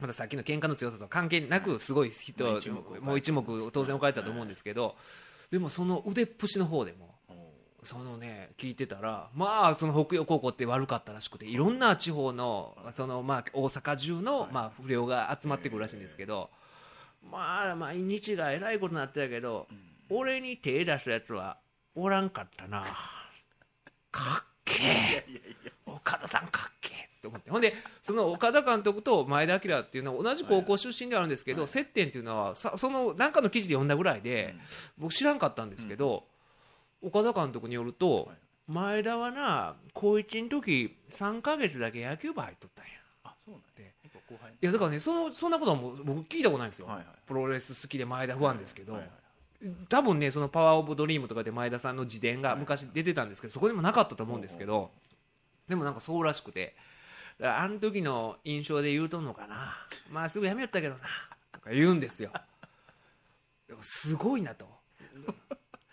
[0.00, 2.44] まださっきの喧嘩の強さと関係なくすごい人
[3.00, 4.96] もう一目当然置かれたと思うんですけど
[5.52, 7.09] でもその腕っぷしの方でも
[7.82, 16.50] そのね聞いてたらまあその北陽高校って悪かったらしくていろんな地方のそのまあ大阪中のまあ不良が集まってくるらしいんですけど
[17.30, 19.66] まあ毎日がえらいことになってたけど
[20.10, 21.58] 俺に手出すやつは
[21.94, 22.84] おらんかったな。
[24.10, 25.24] かっけえ
[25.86, 27.50] 岡田さんかっけえっつって思って。
[27.50, 34.56] ほんでその岡田監督と前田明っていうのは同じ高校出身ではあるんですけど、接点っていうのはさその何かの記事で読んだぐらいで、
[34.98, 36.26] 僕知らんかったんですけど、
[37.02, 38.36] 岡田監督によると、はい。
[38.66, 42.90] 前田はな高1の時3ヶ月だけ野球部入っとったんや。
[43.24, 43.92] あそうなんで
[44.62, 47.06] いやだからねそのそんなことはもう僕聞いたことないんですよ、はいはい。
[47.26, 49.10] プロレス好きで前田ファンですけど、はいはい
[49.90, 54.90] 多分ねそのパワーオブドリームとかで前田さんの自伝が昔出てたんですけどそこにもなかったと思うんですけど
[55.68, 56.74] でもなんかそうらしくて
[57.42, 59.76] あの時の印象で言うとんのかな。
[60.10, 61.00] まあすぐやめよったけどな
[61.52, 62.30] とか言うんですよ。
[63.68, 64.66] でもすごいなと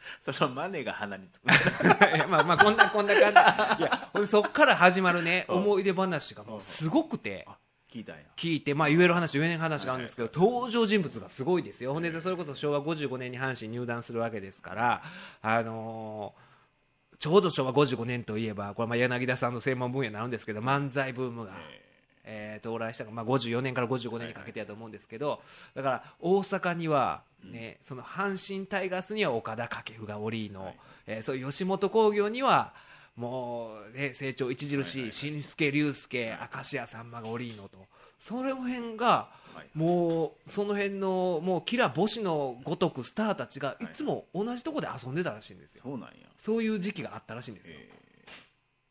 [0.22, 1.46] そのマネが鼻につく。
[2.16, 3.32] いやまあまあこんなこんな感
[3.78, 3.84] じ。
[3.84, 5.58] いやほんでそっから始まるね うん。
[5.58, 7.46] 思い出話がもうすごくて。
[7.48, 7.58] あ
[7.92, 8.24] 聞いたんや。
[8.36, 15.02] 聞いて、まあ、言える話言えない話があるんですけど、登場人物がすごいですよ、ほんでそれこそ昭和55年に阪神入団するわけですから、
[15.42, 16.48] あのー
[17.20, 21.54] ちょうど昭和55年といえば、これまあ柳田さんの専門分野になるんですけど、漫才ブームが、
[22.30, 25.42] えー到来したのが、まあ、54年から55年にかけてやと思うんですけど、
[25.74, 30.74] だから大阪には、ね、その阪神タイガースには岡田掛布がおりの、
[31.08, 32.74] えーそういう吉本興業には、
[33.16, 37.88] もう、ね、成長著しい新助竜介、明石家さんまがおりのと、
[38.20, 39.70] その辺が、はい。
[39.74, 43.86] もうその辺のもうキラ星のごとくスターたちがい。
[43.86, 46.28] いつも同じところで遊んでたらしいんですよ、そうなんや。
[46.38, 47.78] そういう時期があったらしいんですよ。
[47.80, 48.08] え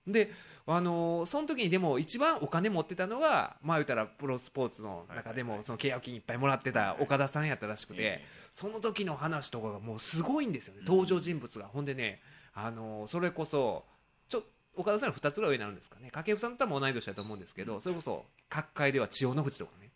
[0.07, 0.31] で、
[0.69, 11.67] あのーその時にでも一番お金持ってたのが、まあ言ったらプロスポーツの中でもその契約金いっぱいもらってた岡田さんやったらしくてえ、その時の話とかがもうすごいんですよね、登場人物が。
[11.67, 12.21] ほんでね、
[12.55, 13.85] あのーそれこそ、
[14.29, 14.43] ちょ
[14.75, 19.91] 岡田さんの2つぐらい上になるんですかね、掛布さんと多分同い年だと思うんですけど、それこそ各界では千代の富士とかね、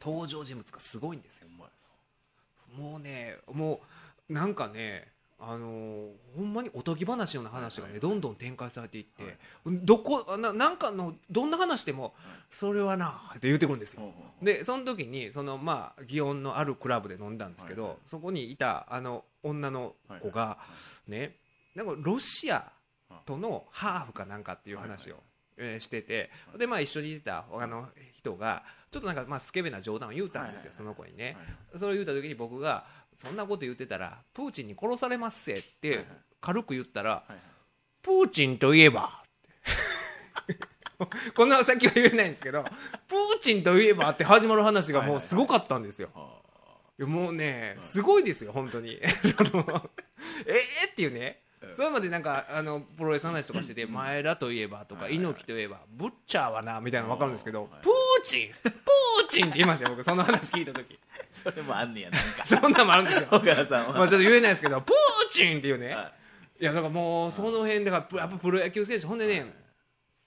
[0.00, 1.48] 登場人物がすごいんですよ。
[2.76, 3.80] もうね、も
[4.28, 12.14] うなんかね、あのーほんまにおとぎ話のような話がね、どんどん展開されていって、どこななんかのどんな話でも、
[12.50, 14.02] それはなって言ってくるんですよ。
[14.42, 17.90] でその時にそのまあ祇園のあるクラブで飲んだんですけど、はい。
[17.92, 20.58] はいそこにいたあの女の子が
[21.06, 21.36] ね、
[21.74, 22.72] なんかロシア
[23.24, 25.16] とのハーフかなんかっていう話を、
[25.58, 31.36] えーしててでまあ一緒にいたあの人がちょっとなんかまあスケベな冗談を言うたんですよ、はいはいはいその子にね、
[31.72, 31.78] はい。
[31.78, 32.84] それを言うた時に僕が
[33.16, 36.06] そんなこと言ってたらプーチンに殺されますせっはいてはい。
[36.40, 37.24] 軽く言ったら、
[38.02, 39.24] プーチンといえば
[41.34, 46.10] こんな先は言えないんですけどプーチンといえばって始まる話がもうすごかったんですよ。
[46.98, 48.92] もうね、すごいですよ、本当に。
[49.02, 51.42] えー、っていうね、
[51.72, 57.92] それまでなんかあのプロレスの話とかしてて、前田といえばとか、猪木といえば、ブッチャーはなみたいなの分かるんですけど、はいプー
[58.24, 60.98] チン、プーチンって言いましたよ、僕、その話聞いたとき、
[61.32, 62.44] それもあんねやなんか。
[62.46, 66.12] そんなんもあるんですよ、 岡田さんは、まあちょっと言えないですけど、プーチンっていうね、は
[66.60, 66.64] い。
[66.64, 69.52] やだからもうその辺だからやっぱプロ野球選手ほんでね、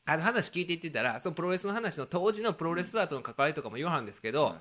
[0.05, 4.55] あの話聞いていってたらそのプロレスの話の当時のプロレスラーとの関わりとかも言わはるんですけど、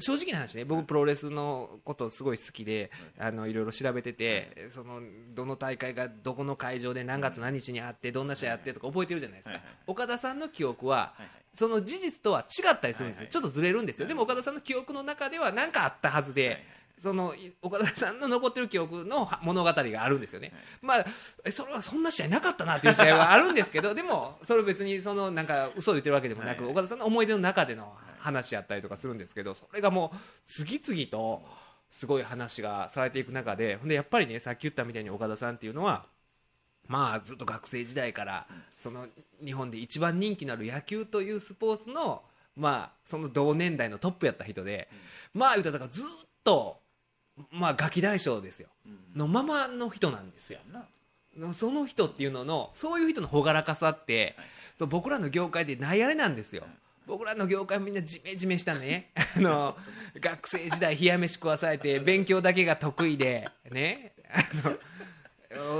[0.00, 5.00] 正直な話ね僕プロレスのことすごい好きであのいろいろ調べててその
[5.34, 9.54] どの大会がどこの会場で何月何日にあってどんな試合あってとか覚えてるじゃないですか。
[9.54, 11.28] はいはい岡田さんの記憶ははいはい。
[11.52, 13.24] その事実とは違ったりするんですはいはい。
[13.26, 14.08] よちょっとずれるんですよ。
[14.08, 16.64] でも岡田さんの記憶の中では何かあったはずではいはい。
[16.98, 21.04] そのい岡田さんの残ってる記憶のは物語があるんですよね、まあ、
[21.44, 26.72] えそれはそんな試合なかったなっていう試合はあるんですけどでもそれ別にそのなんか嘘を言ってるわけでもなく、はい。
[26.72, 27.92] 岡田さんの思い出の中での
[28.24, 31.44] 話やったりとかするんですけどそれがもう次々と
[31.90, 36.06] すごい話がされていく中でほんでやっぱりねさっき言ったみたいに岡田さんっていうのは
[36.88, 38.46] まあずっと学生時代から
[38.78, 39.06] その
[39.44, 42.22] 日本で一番人気のある野球というスポーツの
[42.56, 44.88] まあその同年代のトップやった人で
[45.34, 46.04] まあ言うたらだからずっ
[46.42, 46.80] と
[47.50, 48.68] まあガキ大将ですよ。
[48.86, 50.58] うんのままの人なんですよ。
[51.52, 54.46] その人っていうののそういう人の朗らかさって、はい。
[54.76, 56.64] そう僕らの業界でないあれなんですよ、
[57.06, 59.10] 僕らの業界みんなジメジメしたね。
[59.36, 59.76] あの
[60.18, 64.12] 学生時代冷や飯食わされて勉強だけが得意でね。
[64.30, 64.78] あの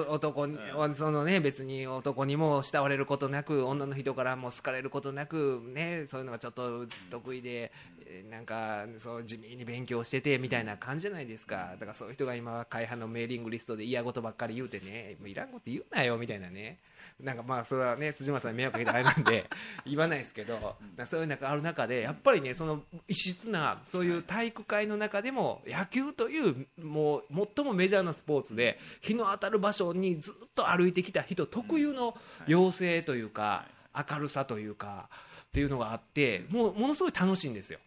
[0.08, 0.56] お男に
[0.94, 11.72] そのね別に男にも慕われることなく女の人からも好かれることなくねそういうのがちょっと得意でえーなんかそう地味に勉強しててみたいな感じじゃないですか。
[11.72, 16.78] だからそういう人が今は会派のメーリングリストで嫌事ばっかり言うてねもういらんこと言うなよみたいなね。
[17.20, 19.48] なんかまあそれはね辻村さんに迷惑かけてあれなんで
[19.86, 27.24] 言わないですけどそういう中ある中でやっぱりねその異質なそういう体育会の中でも野球というもう
[27.56, 32.16] 最もメジャーなスポーツで日の当たる場所にずっと歩いてきた人特有の
[32.48, 33.66] 妖精というか
[34.10, 35.08] 明るさというか
[35.44, 37.78] っていうのがあってもうものすごい楽しいんですよ。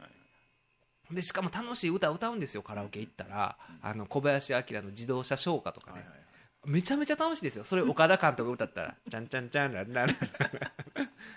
[1.11, 3.57] でしかも楽しい歌を歌うんですよカラオケ行ったら。
[3.81, 6.05] あの小林明の自動車唱歌とかね、
[6.65, 7.63] めちゃめちゃ楽しいですよ。
[7.63, 10.17] それ岡田監督が歌ったら「ちゃんちゃんちゃんランランラン。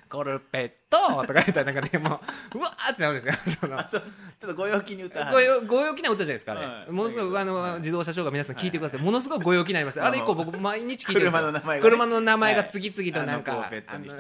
[0.08, 2.20] コルペット」とか言ったらなんかねも
[2.54, 3.54] ううわーってなるんですよ。
[3.62, 4.02] そのちょっ
[4.40, 7.78] とご陽気に歌はごよご陽気な歌じゃないですかあものすごいあの、はい。
[7.78, 10.02] 自動車ショーが皆さん聞いてください、ものすごいご陽気になります。
[10.02, 11.42] あれ以降僕毎日聞いてるんですよ。
[11.42, 11.90] 車の名前がね。
[11.90, 13.70] 車の名前が次々となんか、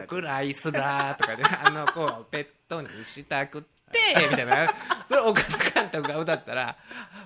[0.06, 4.68] クライスラーとかであのこうペットにしたくって みたいな。
[5.08, 6.76] それ岡田監督が歌ったら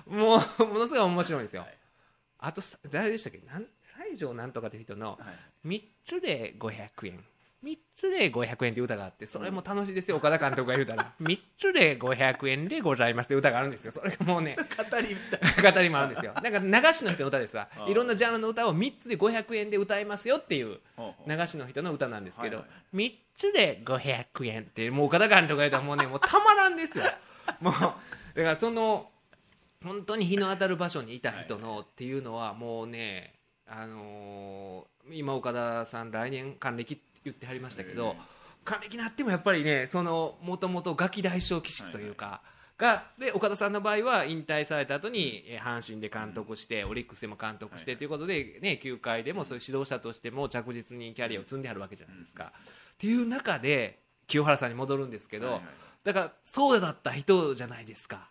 [0.07, 1.77] もうものすごい面白いんですよ、はい。
[2.39, 3.39] あとさ誰でしたっけ？
[3.45, 3.65] なん
[4.09, 5.17] 西条なんとかって人のは
[5.63, 5.67] い。
[5.67, 7.23] 3つで500円
[7.65, 11.11] 3つで500円って歌があってそれも楽しいですよ岡田監督が言うたら。
[11.19, 13.91] 3つで500円でございますって歌があるんですよ。
[13.91, 15.15] それがもうね 語り
[15.73, 16.33] 語りもあるんですよ。
[16.43, 17.67] なんか流しの人の歌ですわ。
[17.87, 20.79] いろんなジャンルの歌を3つで500円で歌いますよっていう
[21.27, 27.03] 流しの人の歌なんですけど、はい3つで500円ってもう岡田監督が言うたらもうねもうたまらんですよ。
[27.59, 27.97] もうだか
[28.35, 29.11] らその
[29.83, 33.33] 本当に日の当たる場所にいた人のっていうのはもうね
[33.65, 38.15] あのー今岡田さん来年還暦って言ってはりましたけど
[38.63, 42.41] 還暦になってもやっぱりねそのもともとガキ大将気質というか、
[42.77, 52.45] がで岡田さんの場合は引退された後にえー阪神で監督して、オリックスでも監督してということで、ね、球界でもそういう指導者としても着実にキャリアを積んであるわけじゃないですか。
[52.45, 55.63] っていう中で清原さんに戻るんですけど、はいはい。
[56.03, 58.29] だからそうだった人じゃないですか。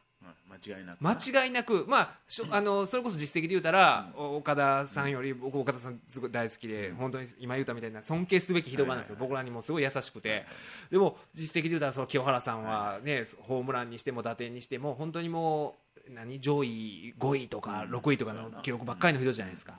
[0.55, 1.01] 間違いなく。
[1.01, 10.47] 間違いなく、まあ、しょ あのそれこそ実績で言うたら、お岡田さんより僕岡田さんすごい大好きで、本当に今言ったみたいな尊敬すべき人がなんですよ、僕らにもすごい優しくて、
[10.91, 15.77] でも実績で言うたらその清原さんは、ねホームランにしても打点にしても本当にも
[16.09, 19.79] う何上位5位とか6位とかの記録ばっかりの人じゃないですか。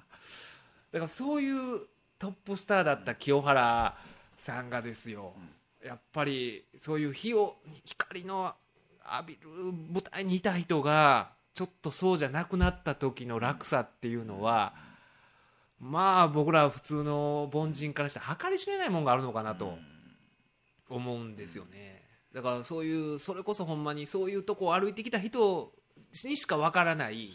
[0.92, 1.82] だからそういう
[2.18, 3.98] トップスターだった清原
[4.38, 5.34] さんがですよ、
[5.84, 8.56] やっぱりそういう火を光の
[9.14, 9.50] 浴びる
[9.94, 14.74] 舞台にいた人がちょっとそうじゃなくなった時の落差っていうのは、
[15.80, 19.78] まあ僕ら普通の凡人からして計り知れないもんがあるのかなと
[20.90, 22.04] 思うんですよね。
[22.34, 25.72] だからそういうそれこそほんまにそういうとこを歩いてきた人
[26.26, 27.30] にしかわからない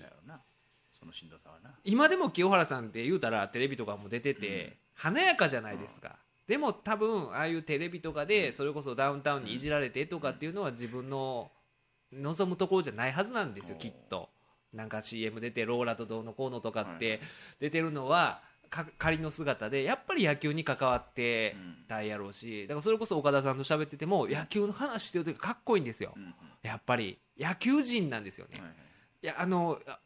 [1.84, 11.50] 今でも清原さんって言うたらテレビとかも出てて華やかじゃないですか、でも多分ああいうテレビとかでそれこそダウンタウンにいじられてとかっていうのは自分の
[12.12, 14.28] 望むところじゃないはずなんですよきっと。
[14.72, 17.20] なんか CM 出てローラとどうのこうのとかって
[17.58, 21.56] 出てるのはか仮の姿でやっぱり野球に関わって
[21.88, 26.12] たいやろうしだからそれこそ岡田さんと喋ってても野球の話してる時かっこいいんですよ。
[26.16, 26.34] うんうん。
[26.62, 28.60] やっぱり野球人なんですよね。
[28.60, 28.66] は
[29.22, 29.98] いやあのや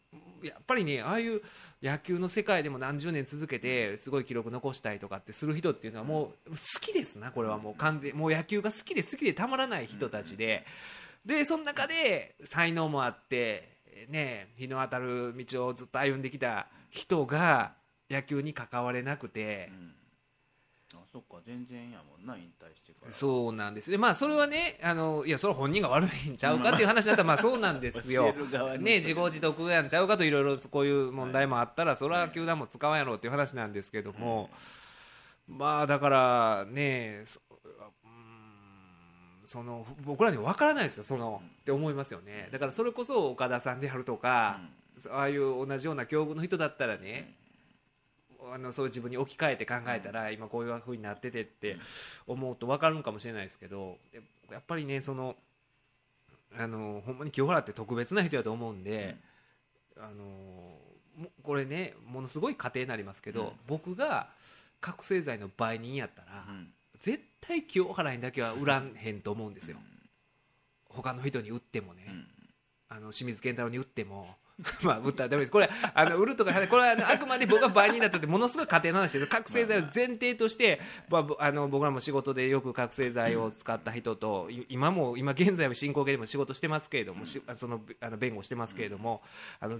[0.42, 1.40] やっぱりねああいう
[1.82, 10.64] 野球の世界でも何十年続けてすごい記録残したいとかってする人っていうのはもう好きですなこれはもう完全もう野球が好きで好きでたまらない人たちで
[11.24, 17.72] でその中で才能もあってね日の当たる道をずっと歩んできた人が
[18.10, 19.70] 野球に関われなくて。
[19.72, 19.94] うん。
[20.94, 23.10] あそっか全然やもんな引退してから。
[23.10, 23.90] そうなんです。
[23.90, 28.32] でまあそれはねあのいやそれは本人が悪いんちゃうかっていう話だったらまあそうなんですよ。
[28.78, 34.50] ね自業自得やんちゃうかといろいろこういう問題もあったらそれは球団も使わんやろうっていう話なんですけども、
[35.48, 37.24] まあだからね
[39.46, 42.48] その僕らには分からないですよその、って思いますよね。
[42.52, 44.60] だからそれこそ岡田さんであるとか、
[45.10, 47.34] ああいう同じような境遇の人だったらね、
[48.52, 51.76] あのそう自分に置き換えて考えたら、今こういうふうになっててって
[52.26, 54.20] 思うと分かるんかもしれないですけどで
[54.50, 55.36] やっぱりねその
[56.56, 59.16] あのほんまに清原って特別な人だと思うんで、
[59.96, 60.24] あの
[61.16, 63.50] もこれねものすごい過程になりますけど、うん。
[63.66, 64.28] 僕が
[64.80, 66.68] 覚醒剤の売人やったら、うん。
[67.00, 67.33] 絶対
[67.66, 69.78] 清原にだけは売らんへんと思うんですよ、
[70.88, 72.26] 他の人に売ってもね、うん。
[72.88, 74.36] あの清水健太郎に売っても。
[74.82, 75.52] まあ売ったらダメです。
[75.52, 79.26] これあの売るとかこれはあくまで僕が売人だったってものすごい家庭の話です。
[79.26, 89.22] 覚醒剤を前提として、まあぼ、あの僕らも仕事でよく覚醒剤を使った人とい今も今現在も進行形でも仕事してますけれども、しそのあの弁護してますけれども、
[89.58, 89.76] あの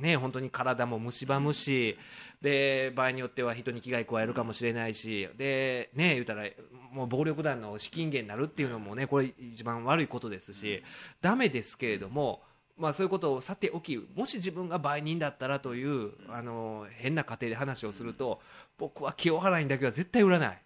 [0.00, 1.98] ね本当に体も蝕むし
[2.40, 5.28] で場合によっては人に危害加えるかもしれないし。
[5.36, 6.44] でね言うたら
[6.92, 10.82] もう暴力団の資金源になるっていうのもねこれ一番悪いことですし、
[11.20, 12.42] ダメですけれども。
[12.76, 18.40] まあ、そういうことをさておきもし自分が売人だったらというあの変な過程で話をすると
[18.78, 20.62] 僕は清原にだけは絶対売らない。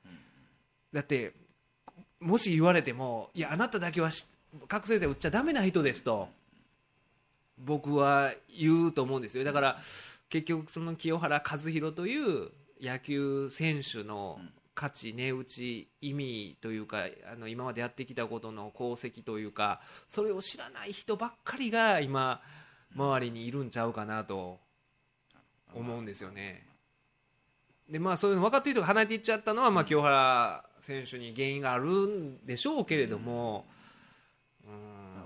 [0.93, 1.33] だって
[2.21, 4.27] もし言われてもいやあなただけはし
[4.69, 6.29] 覚醒剤売っちゃだめな人ですと。
[7.65, 9.79] 僕は言うと思うんですよだから
[10.29, 12.51] 結局その清原和博という
[12.81, 14.41] 野球選手の
[14.75, 22.41] 価値値打ち意味というかあの今までやってきたことの功績というかそれを知らない人ばっかりが今
[22.97, 24.59] 周りにいるんちゃうかなと
[25.75, 26.67] 思うんですよね。
[27.89, 33.82] でまあ、そういうの分かっている人が離れていっちゃったのは、まあ、清原選手に原因があるんでしょうけれども、うん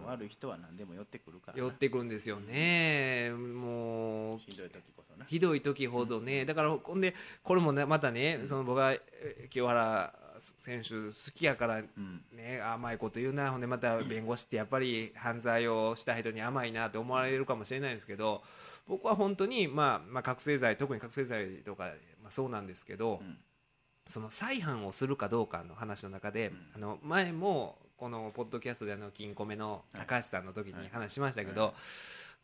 [0.07, 1.65] 悪い人は何でも寄ってくるからな。
[1.65, 5.25] 寄ってくるんですよね、もうしんどい時こそな。
[5.27, 10.13] ひどい時ほどね、だからほんでこれもねまたね、その僕はえー清原
[10.61, 12.23] 選手好きやから、うん。
[12.33, 18.43] ね、甘いこと言うな、ほんでまた弁護士ってやっぱり犯罪をした人に甘いなって思われるかもしれないですけど、
[18.87, 21.85] 僕は本当に、まあまあ、覚醒剤、特に覚醒剤とか、
[22.23, 23.39] まあ、そうなんですけど、うん。
[24.07, 31.73] その再犯をするかどうかの話の中で、あの前もこのポッドキャストであの金庫目の高橋さんの時に話しましたけど、はい。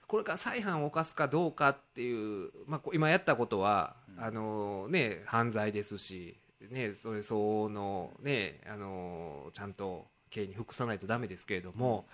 [0.07, 6.37] これから再犯を犯すかどうかっていう、まあ、こ今やったことは、あのね、犯罪ですし、
[6.71, 12.07] ね、それ相応の、ね、あのちゃんと刑に服さないとダメですけれども、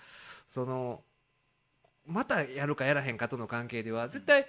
[0.47, 1.01] その
[2.05, 4.45] またやるかやらへんかとの関係では絶対、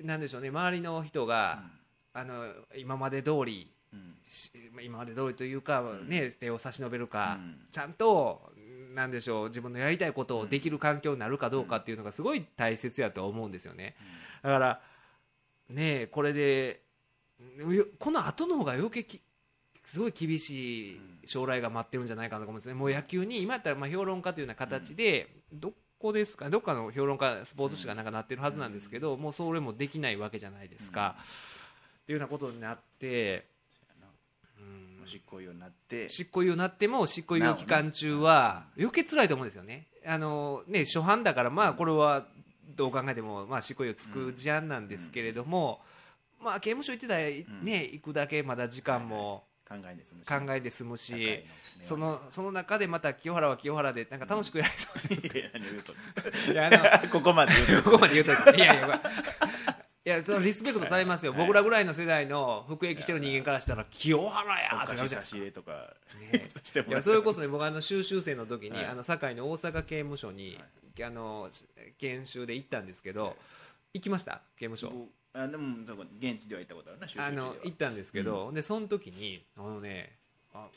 [0.00, 1.62] なんでしょうね周りの人が、
[2.12, 3.72] あの今まで通り
[4.82, 8.52] 今まで通りというか、ね、手を差し伸べるか、うんちゃんと
[8.94, 13.94] なんでしょう自分のやりたいことをできる環境になるかどうかっていうのがすごい大切やと思うんですよね。
[14.42, 14.80] だから
[15.68, 16.80] ねこれで
[17.58, 19.20] よこの後の方が余計き
[19.84, 22.74] すごい厳しい将来が待ってるんじゃないかなと思うんですね。
[22.74, 31.16] もう野球に今やったらまあ評論家というような形で、どこですかどっかの評論家スポーツ紙がなんかなってるはずなんですけど、もうそれもできないわけじゃないですか。
[32.02, 33.48] っていうようなことになって。
[35.10, 39.86] 執行猶予になって執行猶予になっても執行猶予期間中は余計辛いと思うんですよね。
[40.06, 42.26] あのね初犯だからまあこれは
[42.76, 45.80] どう考えてもまあ執行猶予つく事案なんですけれども、
[46.42, 50.26] まあ刑務所行ってたらね行くだけまだ時間も考えですむし。
[50.26, 51.44] 考えで済むし、
[51.80, 55.38] そのその中でまた清原は清原でなんか楽しくやりそうです。
[57.06, 57.84] い ここまで言うと。
[57.90, 58.56] ここまで言うと。
[58.56, 59.00] いやいや、
[60.10, 65.72] や、そのリスペクトされますよ、僕らぐらいの世代の服役してる人間からしたら、清原やってなるじゃないですか。
[66.20, 66.84] ね。
[66.88, 68.86] いやそれこそね僕あの修習生の時に、はい。
[68.86, 70.58] あの堺の大阪刑務所に、
[71.02, 71.48] あの
[71.98, 73.36] 研修で行ったんですけど、
[73.94, 74.42] 行きました？
[74.56, 74.92] 刑務所。
[75.32, 75.76] あでも
[76.18, 80.16] 現地では行ったことあるなあの行ったんですけど、でその時にあのね
[80.52, 80.68] あ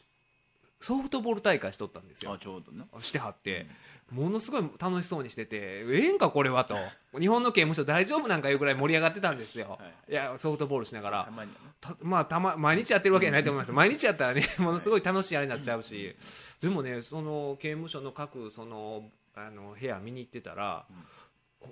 [0.84, 2.34] ソフトボール大会しとったんですよ。
[2.34, 3.68] あちょうどなしてはって、
[4.12, 6.76] ものすごい楽しそうにしててええんかこれはと。
[7.18, 11.30] 日本の刑務所大丈夫なんかいうぐらい盛り上がってたんですよ、、はいやソフトボールしながら。
[11.80, 13.72] たまあたま毎日やってるわけじゃないと思います。
[13.72, 16.14] 毎日やったらね ものすごい楽しいあれになっちゃうし。
[16.62, 20.86] でもねその刑務所の各そのあの部屋見に行ってたら、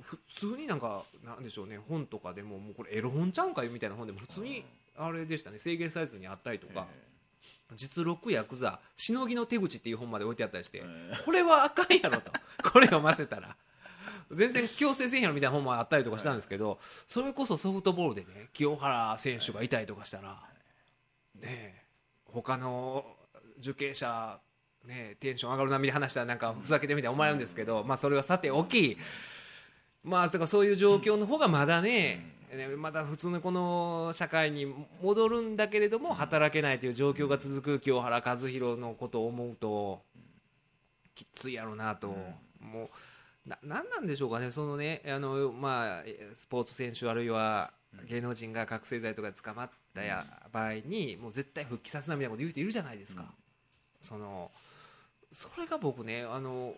[0.01, 4.63] 普通になんかなんでしょうね本とかでももうこれエロ本ちゃうんかよみたいな本でも普通に
[4.97, 5.57] あれでしたね。
[5.57, 6.87] 制限サイズにあったりとか
[7.75, 12.31] 実録ヤクザしのぎの手口っていう本まで置いてあったりしてえこれはあかんやろと。
[12.69, 13.55] これ読ませたら。
[14.31, 20.39] 全然強制せんやろみたいな本もあったりとかしたんですけどそれこそソフトボールでね清原選手がいたりとかしたら
[21.35, 21.81] ねえ
[22.31, 23.05] 他の
[23.59, 24.39] 受刑者、
[24.85, 28.97] ね、テンション上がる波で話したらなんかふざけてみたいに思われるんですけど、まあ、それはさておき、
[30.03, 32.40] まあ、だからそういう状況の方がまだね、ね
[32.77, 40.01] まだ普通のこの社会に戻るんだけれども働けないという状況が続く清原和博のことを思うと
[41.15, 42.07] きついやろうなと、
[42.59, 42.89] も
[43.45, 46.03] うななんなんでしょうかね、そのねあのまあ、
[46.35, 47.71] スポーツ選手あるいは
[48.07, 53.25] 芸能人が覚醒剤とかで捕まったや場合にもう絶対復帰させなみたいなこと言う人いるじゃないですか。
[53.99, 54.51] その
[55.31, 56.73] それが僕ねあの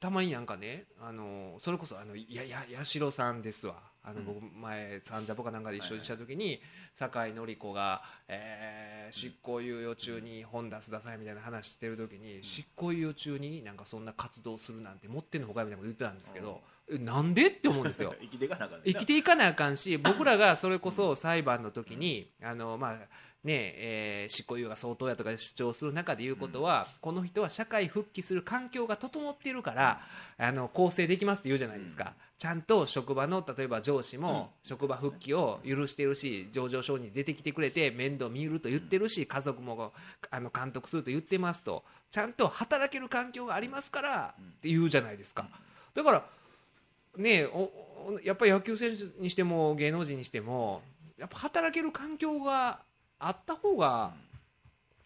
[0.00, 6.60] たまになんかねあのそれこそあのやや八代さんですわあの僕前三ジャポかなんかで一緒にした時に
[6.94, 18.14] 酒井紀子が、えー、執行猶予中に本出すださいみたいな話してる時に執行猶予中になんかそんな活動するなんて持ってんのほかみたいなこと言ってたんですけどえなんでって思うんですよ。
[18.20, 22.98] 生きていかなあかんね生きていかなあかんし僕らがそれこそ裁判の時にあのまあ
[23.44, 30.02] ねえー執行猶予が相当やとか主張する中で言うことは、この人は社会復帰する環境が整っているから、
[30.36, 39.92] あの更生できますって言うじゃないですか、ちゃんと職場の例えば上司も職場復帰を許しているし上場承認出てきてくれて面倒見ると言ってるし家族も
[40.30, 45.48] あの監督すると言ってますとちゃんと働ける環境がありますからって言うじゃないですか。
[45.94, 46.24] だから
[47.16, 50.82] ねえおおやっぱり野球選手にしても芸能人にしても
[51.18, 52.80] やっぱ働ける環境が
[53.18, 54.12] あった方が、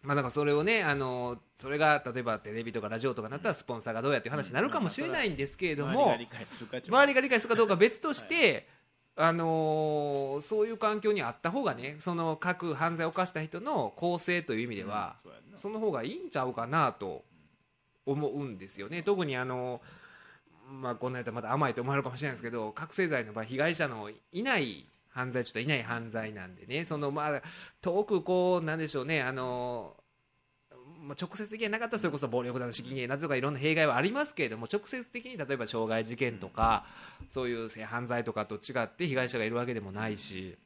[0.02, 6.04] まあ、だからそれをねあのそれが例えばテレビとかラジオとかになったらスポンサーがどうやっていう話になるかもしれないんですけれども、
[6.88, 8.68] 周りが理解するかどうかは別として、
[9.16, 15.16] あのーそういう環境にあった方がねその各犯罪を犯した人の更生という意味では、
[15.54, 17.24] その方がいいんちゃうかなと
[18.06, 19.02] 思うんですよね。
[19.02, 19.80] 特にあの
[20.68, 26.84] まあ、こんなやったらまた甘いと思われるかもしれないですけど覚醒剤の場合被害者のいない犯罪ちょっといない犯罪なんでね。
[26.84, 27.42] そのまあ
[27.80, 29.22] 遠くこうなんでしょうね。
[29.22, 29.96] あの
[31.02, 36.84] まあ、直接的にはなかったらそれこそ暴力団の資金源などとかいろんな弊害はありますけれども直接的に例えば傷害事件とか
[37.28, 40.56] そういう性犯罪とかと違って被害者がいるわけでもないし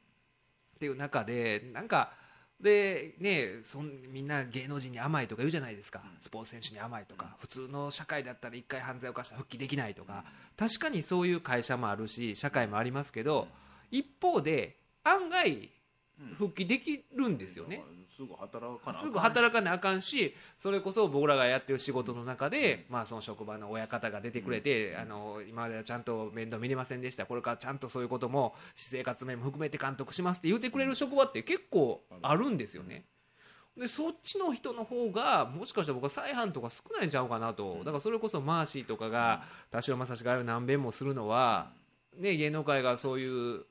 [0.75, 2.13] っていう中でなんか
[2.61, 6.01] でねそんみんな芸能人に甘いとか言うじゃないですか。
[6.21, 10.23] スポーツ選手に甘いとか普通の社会だったら一回犯罪を犯したら復帰できないとか。
[10.55, 13.47] 確かにそういう会社もあるし社会もありますけど
[13.91, 15.69] 一方で案外
[16.37, 17.83] 復帰できるんですよね。
[18.15, 27.27] すぐ働かなすぐ働かなあかんしそれこそ僕らがやってる仕事の中で、まあ、その職場の親方が出てくれて、あの今まではちゃんと面倒見れませんでした。
[27.27, 33.05] これからちゃんとそういうことも私生活面も含めて監督しますって言ってくれる職場って結構あるんですよね。
[33.77, 37.77] でそっちの人の方がもしかしたら僕は再犯とか少ないんちゃうかなと。
[37.79, 41.69] だからそれこそマーシーとかが田代正史が何遍もするのは、
[42.17, 43.65] ね、芸能界がそういう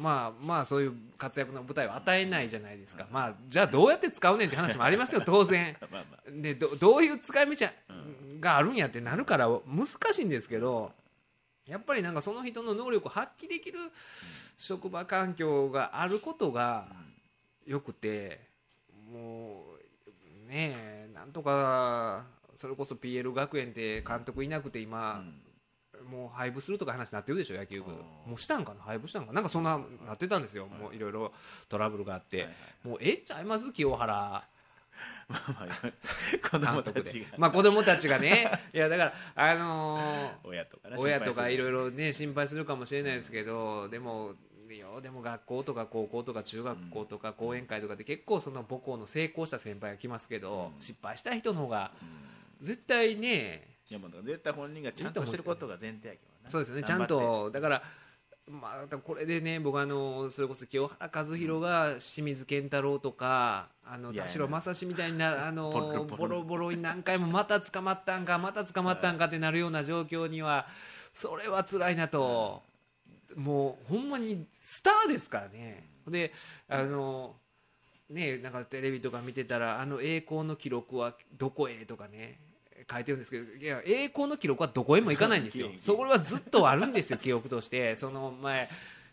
[0.00, 5.22] まあまあそういう活躍の舞台を与えないじゃないですか、まあ、じゃあどうやって使うねんって話もありますよ。
[5.24, 5.76] 当然。
[6.30, 7.66] でどどういう使い道
[8.40, 10.92] があるんやってなるから難しいんですけど
[11.66, 13.78] やっぱりなんかその人の能力を発揮できる
[14.56, 16.86] 職場環境があることが
[17.66, 18.40] よくて
[19.12, 22.24] もうねえなんとか
[22.56, 25.24] それこそ PL 学園って監督いなくて今、
[26.10, 27.90] もう廃部するとか話になってるでしょ野球部。
[28.26, 28.82] もうしたんかな？
[28.82, 29.34] 廃部したんかな？
[29.34, 30.66] なんかそんななってたんですよ。
[30.66, 31.32] もういろいろ
[31.68, 32.88] トラブルがあって、はいはい。
[32.88, 33.72] もうええっちゃいます？
[33.72, 34.44] 清原。
[35.28, 35.66] まあまあ
[36.50, 37.26] 子監供たちが。
[37.36, 38.50] まあ子供たちがね。
[38.74, 44.34] いやだからあの親とか親とかいろいろろね心配するかもしれないですけどでも
[44.68, 50.82] いやでも学校とか高校とか中学校とか講演会とかで結構その母校の成功した先輩が来ますけど、うん。
[50.82, 51.92] 失敗した人の方が
[52.60, 56.50] 絶対ねいやもう絶対本人がちゃんとしてることが前提やけどな。
[56.50, 56.82] そうですよね。
[56.82, 57.82] ちゃんとだから
[58.50, 66.16] まあ、これでね僕あのそれこそ清原和博が清水健太郎とかあの田代正史みたいになあの ボロボロ。
[66.16, 70.66] ボロボロに何回もまた捕まったんかまた捕まったんかってなるような状況には
[71.12, 72.62] それは辛いなと。
[73.36, 75.86] もうほんまにスターですからね。
[76.06, 76.32] で
[76.68, 77.36] あの
[78.08, 82.40] ねなんかテレビとか見てたらあの栄光の記録はどこへとかね
[82.90, 85.68] 書いてるんですけどいや栄光の記録はどこへも行かないんですよ。
[85.78, 87.94] そうそれはずっとあるんですよ記憶として。
[87.96, 88.68] その前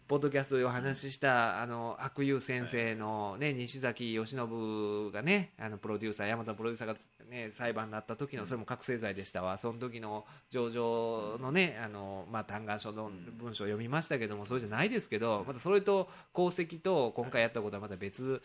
[0.07, 6.95] ポッドキャストでお話ししたあの悪友先生の、ね、西崎義信がねあのプロデューサー山田プロデューサーが、
[7.27, 9.57] ね、裁判になった時のそれも覚醒剤でしたわ。
[9.57, 13.09] その時の上場のねあの、まあ、嘆願書の
[13.39, 18.41] 文章を読みましたけどもそれじゃないですけどまたそれと功績と今回やったことはまた別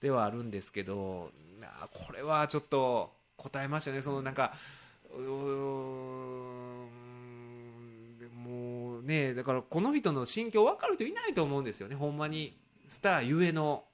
[0.00, 3.15] ではあるんですけどなこれはちょっと
[3.46, 4.02] 答えましたね。
[4.02, 4.54] そのなんか
[8.34, 11.94] もうねだからこの人の心境分かる人いないと思うんですよね。
[11.94, 12.56] ほんまに
[12.88, 13.84] スターゆえの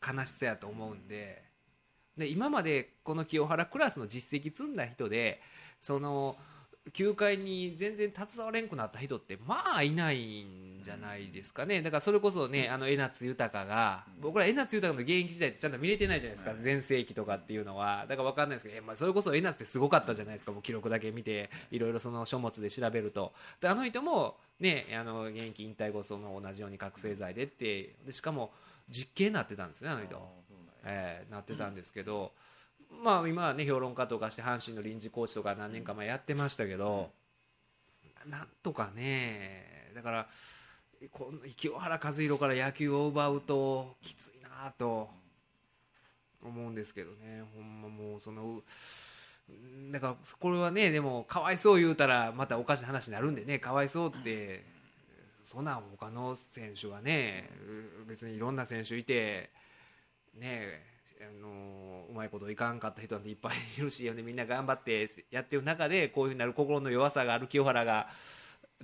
[0.00, 1.42] 悲しさやと思うんで。
[2.16, 5.40] で今までこの清原クラスの実績積んだ人で
[5.80, 6.36] その
[6.92, 11.80] 球界に全然携われんくなった人ってまあいないんじゃないですかね。
[11.82, 16.54] だからそれこそねあの江夏豊が僕ら江夏豊の現役時代ってちゃんと見れてないじゃないですか。
[16.60, 18.06] 全盛期とかっていうのは。
[18.08, 20.52] だから分かんないですけど、えまあ、それこそ江夏ってすごかったじゃないですか。
[20.52, 23.32] もう記録だけ見ていろいろその書物で調べると。
[23.60, 28.52] であの人もねあの現役引退後その同じように覚醒剤でってでしかも
[28.88, 30.42] 実刑になってたんですねあの人。
[30.84, 32.32] えー、なってたんですけど、
[33.04, 37.12] まあ今はね評論家とかして阪神の臨時コーチとか何年か前やってましたけど、
[38.26, 40.28] なんとかねだから
[41.10, 45.08] この清原和博から野球を奪うときついなと
[46.44, 47.42] 思うんですけどね。
[47.54, 48.62] ほんまもうその
[49.90, 53.58] だからこれはねでもかわいそう言うたらまたおかしな話になるんでね。
[53.58, 54.64] かわいそうって
[55.42, 57.50] そんなん他の選手はね
[58.06, 59.50] 別にいろんな選手いて
[60.34, 68.08] ねあのうまいこといかんかった人なんていっぱいいるしみんな頑張ってやってる中でこういうふうになる心の弱さがある清原が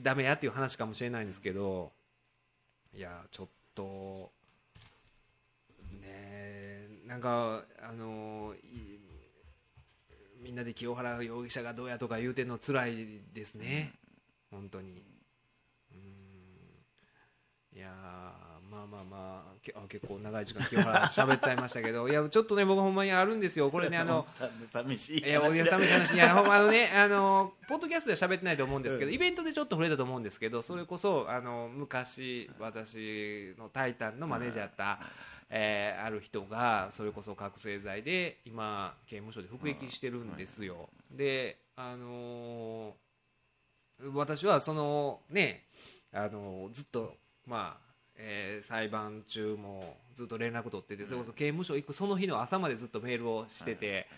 [0.01, 1.93] ダメやっていう話かもしれないんですけど
[2.93, 4.32] いやちょっと
[6.01, 8.55] ねなんかあの
[10.41, 13.93] みんなで清原容疑者がどうやとか言うてんの辛いですね。
[14.51, 15.05] 本当に。
[15.93, 17.76] うん。
[17.76, 18.28] いや
[18.79, 23.70] まあまあまあけあ結構長い時間清原喋っちゃいましたけどいやちょっとね僕ほんまにあるんですよ。
[23.70, 24.26] これねあの
[24.66, 26.14] 寂しいいやおや寂しい話。
[26.14, 35.01] いやほんまあのねあのポッドキャストでは喋ってないと思うんですけど、イベントでちょっと触れたと思うんですけどそれこそあの昔私の「タイタン」のマネージャーやった、
[35.51, 42.93] えーある人がそれこそ覚醒剤で今刑務所で服役してるんですよ、であのー
[44.14, 45.64] 私はそのね
[46.12, 47.16] あのずっと
[47.47, 47.88] まあ
[48.19, 54.09] えー裁判中もずっと連絡取っててそれこそ刑務所行くその日の朝までずっとメールをしてて、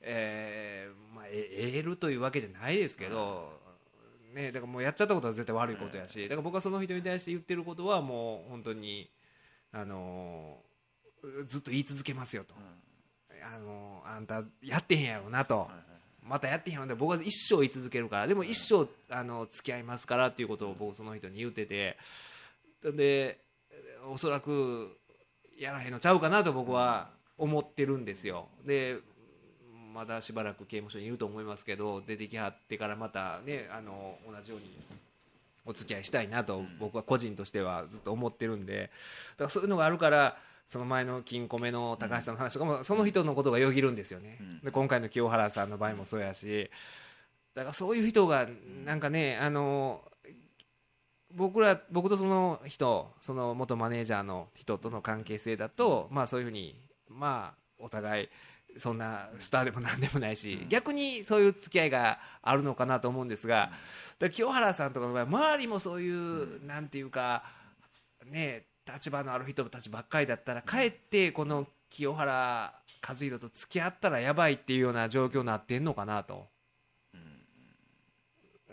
[0.00, 3.52] えーまあ、えエールというわけじゃないですけど、
[4.32, 9.10] ね、だからもうやっちゃったことは絶対悪いことやしだから僕はその人に対して言ってることはもう本当に、
[9.72, 10.70] あのー
[11.48, 12.54] ずっと言い続けますよと、
[13.44, 15.68] あのーあんたやってへんやろなと。
[16.22, 21.96] またやってへんやろな僕は一生言い続けるからでも一生あの付き合いますからっていうことを僕その人に言ってて
[22.82, 23.38] で
[24.10, 24.98] おそらく
[25.58, 28.48] やらへんのちゃうかなと僕は思ってるんですよ。
[28.64, 28.98] で
[29.92, 34.76] まだしばらく刑務所にいると思いますけど出てきはってからまたねあの同じように
[35.66, 38.90] お付き合いしたいなと僕は個人としてはずっと思ってるんで。
[39.32, 44.60] だからそういうのがあるからその前の金庫目の高橋さんの話とかもその人のことがよぎるんですよね、うん。
[44.60, 46.70] で今回の清原さんの場合もそうやし。
[47.54, 48.46] だからそういう人が
[48.84, 50.02] なんかねあの
[51.34, 56.74] 僕ら僕とその人その元マネージャーの人との関係性だと、まあ、そういうふうに、
[57.08, 58.28] まあ、お互い
[58.78, 63.72] そんなスターでもなんでもないし、逆にそういう付き合いがあるのかなと思うんですが、
[64.32, 67.42] 清原さんとかの場合周りもそういう、なんていうか
[68.26, 72.72] ね立場のある人たちばっかりだったらかえってこの清原
[73.06, 76.48] 和弘と付き合ったらやばいっていうような状況になってんのかなと。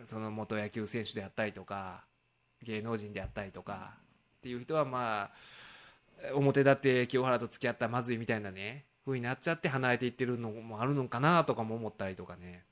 [0.05, 2.05] その元野球選手であったりとか
[2.67, 3.93] 芸能人であったりとか
[4.39, 12.65] っていう人はまあ表立って清原と付き合ったらまずいみたいなね風になっちゃって離れていってるのもあるのかなとかも思ったりとかね。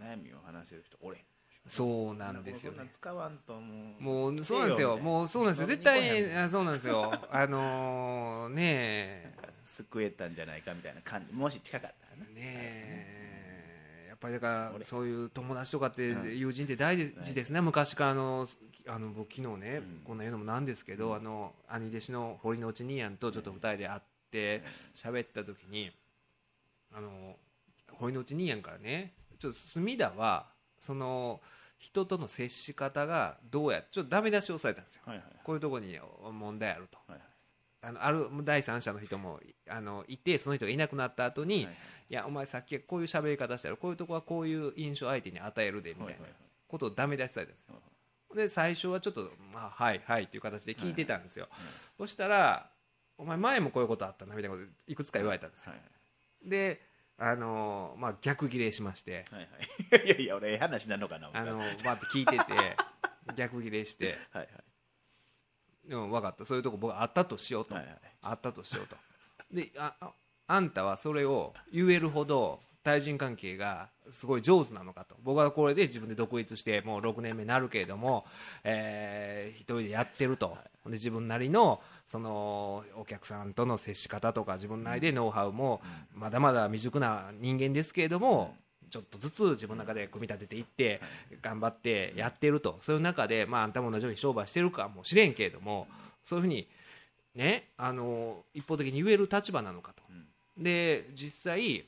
[0.00, 1.20] 悩みを話せる人おれん。
[1.66, 2.78] そうなんですよね。
[2.78, 4.98] こんな使わんともうもうそうなんですよ。
[4.98, 5.66] もうそうなんですよ。
[5.68, 7.12] 絶対にあそうなんですよ。
[7.30, 9.34] あのーね
[9.64, 11.32] 救えたんじゃないかみたいな感じ。
[11.32, 12.26] もし近かったらね。
[12.34, 12.34] え。
[12.34, 12.99] ね
[14.20, 17.60] ぱりだからそういう友達とかって友人って大事ですね。
[17.60, 18.48] 昔からあの
[18.86, 24.00] あの僕昨日ねこんな言うのもなんですけどあの兄弟子の堀之内兄やんとちょっと二人で会っ
[24.30, 24.62] て
[24.94, 25.90] 喋った時に
[26.94, 27.36] あの
[27.92, 30.46] 堀之内兄やんからねちょっと隅田は
[30.78, 31.40] その
[31.78, 35.02] 人との接し方がどうやちょっとダメ出しをされたんですよ。
[35.06, 35.98] はいはいこういうところに
[36.32, 36.98] 問題あると
[37.82, 41.74] あのある第三者の人もあのいてその人がいなくなった後に、いはい
[42.08, 46.30] やお前さっきこういう喋り方したらこういうとこはこういう印象相手に与えるでみたいなはいはい
[46.66, 47.74] ことをダメ出しされたんですよ。
[48.34, 51.48] で最初はちょっとまあはいはいっていう形で聞いてたんですよ、
[51.96, 52.70] そしたら
[53.16, 55.72] お前前もこういうことあったなみたいなこといくつか言われたんですよ。
[55.72, 55.80] はい
[56.48, 56.80] で
[57.18, 59.26] あのまあ逆ギレしまして。
[59.30, 59.48] はい
[59.92, 60.06] はい。
[60.06, 62.44] いやいや俺ええ話なのかなあのバーって聞いてて
[63.36, 64.16] 逆ギレして。
[64.32, 64.48] はい
[65.88, 66.44] でも分かった。
[66.44, 67.96] そういうとこ僕あったとしようと、はいはい。
[68.22, 68.96] あったとしようと。
[69.52, 70.10] でああ
[70.46, 75.14] あんたはそれを言えるほど対人関係がすごい上手なのかと。
[75.22, 78.24] 僕はこれで自分で独立してもう6年目になるけれども、
[78.64, 80.56] えー一人でやってると、
[80.86, 85.80] で自分なりのそのお客さんとの接し方とか自分なりでノウハウも
[86.14, 88.56] まだまだ未熟な人間ですけれども、
[88.90, 91.00] ちょっとずつ自分の中で組み立てていって
[91.40, 92.76] 頑張ってやってると。
[92.80, 95.86] そういう中で、まあ、あんたも同じように商売してるかもしれんけれども
[96.22, 96.68] そういうふうに、
[97.34, 100.02] ね、あの一方的に言える立場なのかと。
[100.58, 101.86] で実際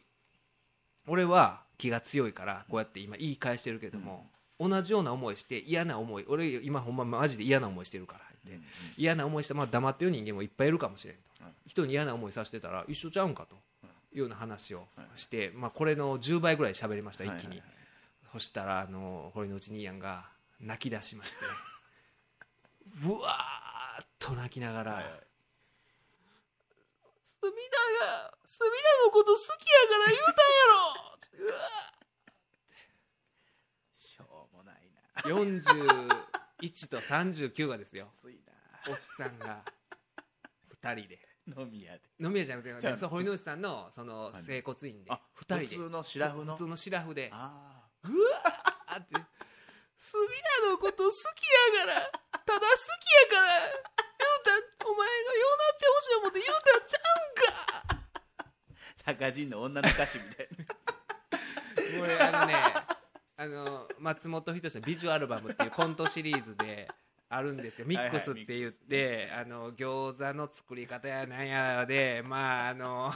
[1.07, 4.27] 俺は気が強いからこうやって今言い返してるけども、
[4.61, 8.21] 同じような思いして嫌な思い俺今ほんまマジで嫌な思いしてるから。
[8.45, 11.23] 言って、嫌な思いして、まあ、黙ってる人間もいっぱいいるかもしれんと、
[11.67, 13.57] 人に嫌な思いさせてたら一緒ちゃうんかと
[14.13, 17.59] ような話をして、まあ、これの10倍ぐらい喋りました一気に、はいはい。
[17.59, 17.73] はい
[18.33, 20.25] そしたらあの堀之内兄やんが
[20.59, 21.45] 泣き出しまして。
[23.05, 25.27] うわーっと泣きながら、はいはい。
[27.43, 27.53] 隅
[28.01, 31.45] 田が隅田のこと好きやから言うたんやろ！
[31.45, 31.93] うわ
[33.93, 35.23] しょうもないな。
[35.23, 38.11] 41と39がですよ。
[38.89, 39.63] おっさんが
[40.81, 41.17] 2人で。
[41.17, 42.01] な飲み屋で。
[42.21, 44.43] 飲み屋じゃなくじゃあてそう堀之内さんのそのはい。
[44.43, 45.11] 整骨院で。
[45.11, 45.65] あ2人で。
[45.65, 46.53] 普通のシラフの？
[46.53, 47.31] 普通のシラフで。
[47.33, 49.15] あうわーって。
[49.97, 50.27] 隅
[50.63, 51.15] 田のこと好き
[51.79, 52.01] やから。
[52.01, 53.49] ただ好きやから。
[54.23, 58.03] 言うたお前がようなってほしい思って言うたんちゃうんか。
[59.05, 60.65] あ高人の女の歌手みたいな。
[62.01, 62.55] これあのね
[63.37, 66.89] あの松本人志のビジュアルバムっていうコントシリーズで
[67.35, 67.87] あるんですよ。
[67.87, 73.15] ミックスって言って、あの餃子の作り方やなんやで まああの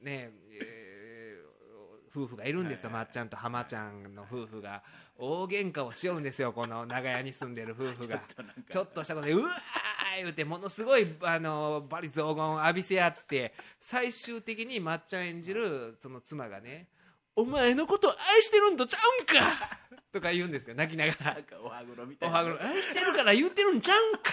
[0.00, 3.06] ねえー夫婦がいるんですよ、はいはいはい。
[3.06, 4.82] まっちゃんと浜ちゃんの夫婦が。
[5.16, 8.18] 大喧嘩をしよるんですよこの長屋に住んでる夫婦が。
[8.28, 8.62] ちょっとなんか。
[8.68, 16.88] ちょっとしたことでうわー言うてものすごいあのバリ雑言を浴びせ合って最終的にまっちゃん演じるその妻がね
[17.36, 19.78] 「お前のこと愛してるんとちゃうんか!
[20.12, 21.34] 」とか言うんですよ泣きながら。
[21.34, 22.38] なんかお歯黒みたおいな。
[22.38, 24.30] はぐろ愛してるから言ってるんちゃうんか？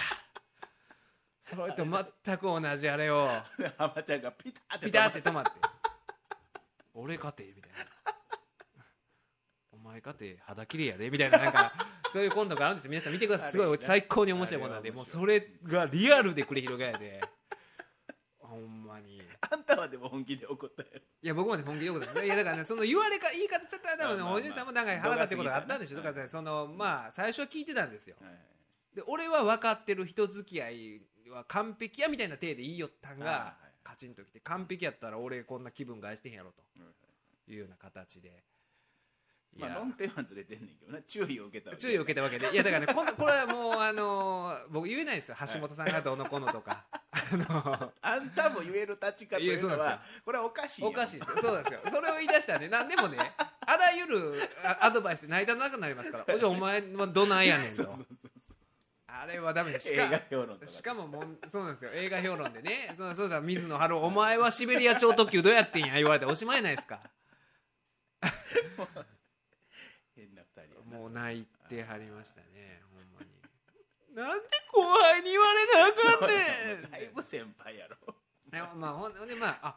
[1.42, 3.28] それと全く同じあれを。
[3.76, 5.50] 浜ちゃんがピタってピタって止まって
[6.94, 7.78] 「俺かて」みたいな
[9.72, 10.38] 「お前かて？
[10.46, 11.72] 肌きれいやで」みたいななんか
[12.12, 12.90] そういうコントがあるんですよ。
[12.90, 13.52] 皆さん見てください。
[13.52, 17.20] すごい最高に面白いものなんでもうそれがリアルで繰り広げられて。
[17.22, 17.28] ほ
[18.64, 19.18] んまに。
[19.18, 21.00] いあんたはでも本気で怒ったやろ。
[21.22, 25.98] や僕まで本気でよくいやだからねその言われか言い方ちょっと多分ねおじさんもなんか腹立ってことがあったんでしょ。
[25.98, 28.16] 度が過ぎたねだからねそのまあ最初は聞いてたんですよ。
[28.20, 28.32] はい
[28.94, 31.00] で俺は分かってる人付き合い
[31.30, 36.62] は完璧やみたいな体で言いよったんがカチンときて完璧やったら俺こんな気分害してへんやろと。
[37.48, 38.44] いうような形で。
[39.56, 39.68] いや。
[39.68, 41.02] まあ論点はずれてんねんけどな。
[41.02, 42.52] 注意を受けたわけ注意を受けたわけで。
[42.52, 45.36] いやだからねこんこれはもうあのー僕言えないですよ。
[45.40, 46.84] 橋本さんがどうのこうのとか。
[46.92, 47.01] あ
[47.36, 50.88] のあんたも言える立ち方というのはこれはおかしいよ。
[50.88, 51.36] おかしいですよ。
[51.42, 51.80] そうなんですよ。
[51.90, 53.18] それを言い出したらね何でもね
[53.66, 56.34] あらゆるあアドバイスで泣いたなくなりますから。
[56.34, 57.92] おじお前はどないやねんと。
[59.06, 59.88] あれはダメです。
[59.88, 60.22] しか
[60.66, 61.90] しかももうそうなんですよ。
[61.92, 62.92] 映画評論でね。
[62.96, 67.00] そうそうだ水野晴郎お前はシベリア超特急どうやってんや言われておしまいないですか。
[70.92, 72.81] もう泣いてはりましたね
[74.14, 76.90] なんで後輩に言われなあかんねん。
[76.90, 77.96] だいぶ先輩やろ。
[78.52, 79.74] いやまあほんでまああ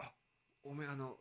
[0.00, 0.12] あ
[0.62, 1.16] おめえあの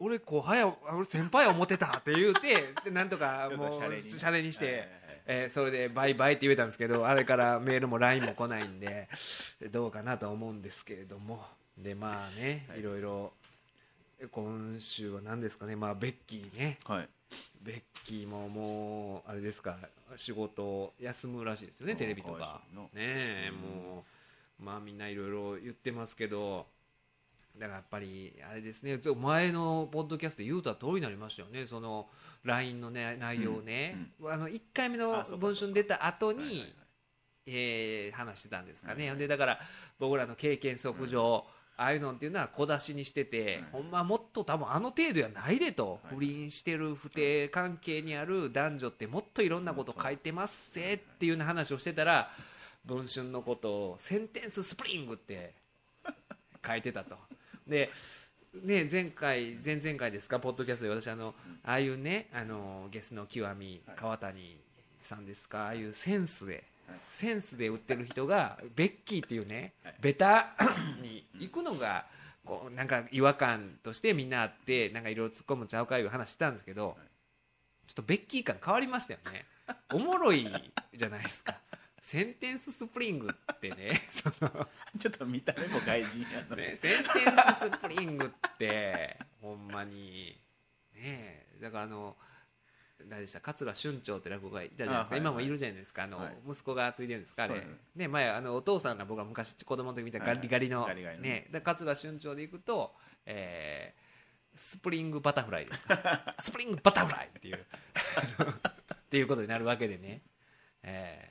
[0.00, 4.10] 俺後輩やあ俺先輩や思ってたって言うてでなんとかもうシャレに。
[4.10, 4.88] シャレにして、はいはいはい。
[5.28, 9.08] えーそれでバイバイって言えたんですけどあれからメールも LINE も来ないんで
[9.70, 11.44] どうかなと思うんですけれども。
[11.78, 12.80] でまあね、はい。
[12.80, 13.32] い、ろいろ
[14.30, 15.76] 今週は何ですかね。
[15.76, 16.78] まあベッキーね。
[16.86, 17.08] はい
[17.62, 19.76] ベッキーももうあれですか
[20.16, 22.62] 仕事を休むらしいですよねテレビとか。
[22.72, 23.56] ねえう。
[23.56, 23.56] ん。
[23.56, 24.04] も
[24.60, 26.66] うまあみんないろいろ言ってますけど
[27.58, 32.06] だからやっぱりあれですね前のポッドキャストで言うた通りになりましたよねその
[32.44, 36.74] LINE の、ね、内容をね、あの1回目の文春出た後に、はいはいはい。
[37.48, 39.60] えー話してたんですかね、はいはいでだから
[39.98, 41.44] 僕らの経験則上、
[41.78, 43.64] ああいうのっていうのは小出しにしてて、はい。
[43.72, 46.14] ほんまはもっと多分あの程度やないでと、はい。
[46.14, 52.30] 不倫してる不貞関係にある男女ってもっといろんなこと書いてますぜっていうような話をしてたら
[52.84, 55.52] 文春のことを Sentence Spring って
[56.66, 57.16] 書いてたと。
[57.66, 57.90] で
[58.54, 60.40] ね、前回前々回ですか？
[60.40, 63.96] ポッドキャストで私あの、ああいうねあのゲスの極みはい。
[63.96, 64.58] 川谷
[65.02, 65.64] さんですか？
[65.64, 66.62] ああいうセンスで、はい
[67.10, 69.94] センスで売ってる人がベッキーっていうね、はい。
[70.00, 70.54] ベタ
[71.02, 72.06] に行くのが
[72.44, 76.96] こうなんか違和感としてみんなあってなんかいろいろ突っ込むちゃうかいう話してたんですけど、
[77.86, 79.44] ちょっとベッキー感変わりましたよね。
[79.92, 80.46] おもろい
[80.94, 81.58] じゃないですか。
[82.00, 90.40] Sentence Spring ってね そのちょっと見た目も外人やのね、 Sentence Spring ってほんまに。
[90.94, 92.16] ねえだからあの
[93.04, 93.40] 誰でした？
[93.40, 95.46] 桂春蝶って落語家いたじゃないですか、あはい今もい。
[95.46, 96.04] るじゃないですか。
[96.04, 96.36] あの、はい。
[96.48, 97.44] 息子が継いでるんですか？
[97.44, 97.54] あれ。
[97.54, 101.34] ねね前あのお父さんが僕は昔子供の時見たガリガリの、はいはいガリガリの。
[101.34, 101.48] ね。
[101.52, 102.94] で桂春蝶でいくと、
[103.26, 104.06] えー
[104.58, 106.24] Spring Butterfly ですか？
[106.40, 110.22] Spring Butterfly っていうっていうことになるわけでね、
[110.82, 111.25] えー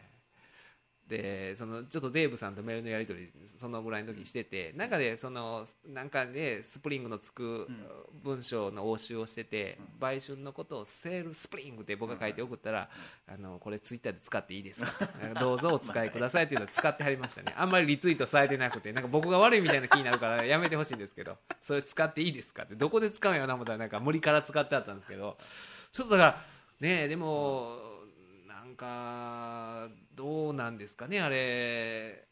[1.08, 3.30] でそのちょっとデーブさんとメールのやり取り
[3.60, 7.68] そのぐらいの時にしてて中でそのなんかでスプリングのつく
[8.24, 12.90] 文章の応酬をしてて売春のことを sale spring って僕が書いて送ったら
[13.28, 15.08] あのこれツイッターで使っていいですか？
[15.40, 17.54] どうぞお使いくださいっていうのを使ってはりましたね。
[17.56, 22.64] あんまりリツイートされてなくてなんか僕が悪いみたいな気になるからやめてほしいんですけどそれ使っていいですか？
[22.64, 25.38] ってどこで使うんやな思ったらなんか無理から使ってあったんですけど
[25.92, 26.42] ちょっとだから
[26.80, 27.85] ねえでも
[28.76, 32.28] なんかどうなんですかねあれ。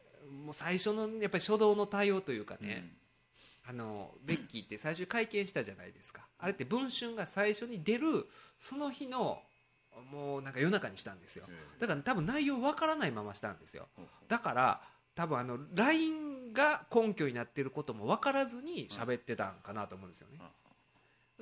[0.46, 2.96] もう最初のやっぱり初動の対応というかね、
[3.66, 6.22] あのベッキーって最初に会見したじゃないですか。
[6.38, 8.28] あれって文春が最初に出る
[8.60, 9.42] その日の
[10.12, 11.46] もうなんか夜中にしたんですよ。
[11.80, 13.88] だから多分内容わからないまましたんですよ。
[14.28, 14.82] だから
[15.16, 20.40] 多分あの LINE が根拠になっていることも分からずに喋ってたんかなと思うんですよね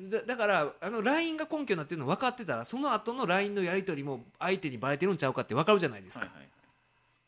[0.09, 6.47] だだからあの LINE が根拠になってるの分かってたらその後の LINE のやり取りも相手にバレてるんちゃうかって分かるじゃないですか、はいはい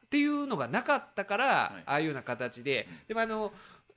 [0.03, 1.83] っていうのがなかったから、はい。
[1.87, 3.51] ああいうような形で、でもあの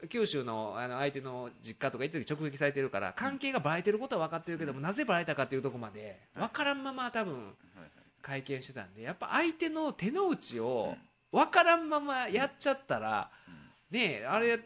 [0.09, 7.53] 九州のあの相手の実家とか行った時直撃されてるから関係がバレてることは分かってるけども、なぜバレたかっていうところまで分からんまま多分
[8.23, 10.97] 会見してたんでやっぱ相手の手の内を
[11.31, 13.31] 分からんままやっちゃったら、
[13.91, 14.59] ねえあれ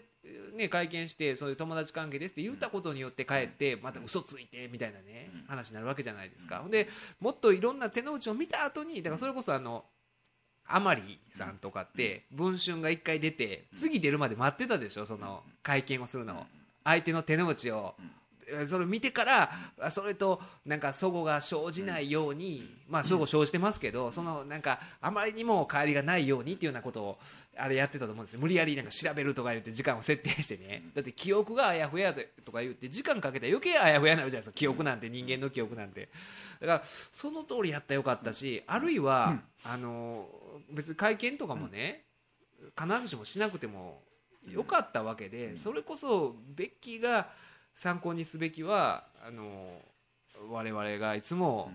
[0.55, 6.63] ね、会見してそういう友達関係ですって言ったことによって帰ってまた嘘ついてみたいなね話になるわけじゃないですか。
[6.71, 6.89] で
[7.21, 9.85] もっといろんな手の内を見た後にだからそれこそあの
[10.67, 16.35] 甘利さんとかって文春が1回出て次出るまで待ってたでしょその会見をするの。
[16.35, 16.47] を
[16.85, 17.95] 相手の手の内を。
[17.99, 18.20] え
[18.67, 27.19] それを見てからあそれとなんか齟齬が生じないようにまあ齟齬生じてますけどそのなんかあまりにも帰りがないようにっていうようなことを
[27.57, 28.41] あれやってたと思うんですよ。
[28.41, 30.85] 無理やりなんか調べるとか言って時間を設定してね。
[30.95, 36.09] だって記憶があやふやとか言って時間かけたら余計あやふやになるじゃないですか記憶なんて人間の記憶なんて。
[36.61, 40.29] だからその通りやったらよかったしあるいはあの
[40.71, 42.05] 別に会見とかもね
[42.79, 44.03] 必ずしもしなくても
[44.49, 47.29] よかったわけでそれこそベッキーが
[47.75, 49.81] 参考にすべきはあの
[50.51, 51.71] 我々がいつも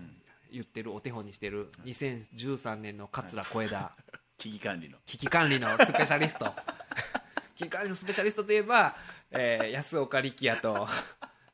[0.52, 3.92] 言ってるお手本にしてる2013年の桂小枝。
[4.38, 4.98] 危機管理の。
[5.06, 6.44] 危機管理のスペシャリスト。
[7.56, 8.94] 危機管理のスペシャリストといえば、
[9.30, 10.86] えー安岡力也と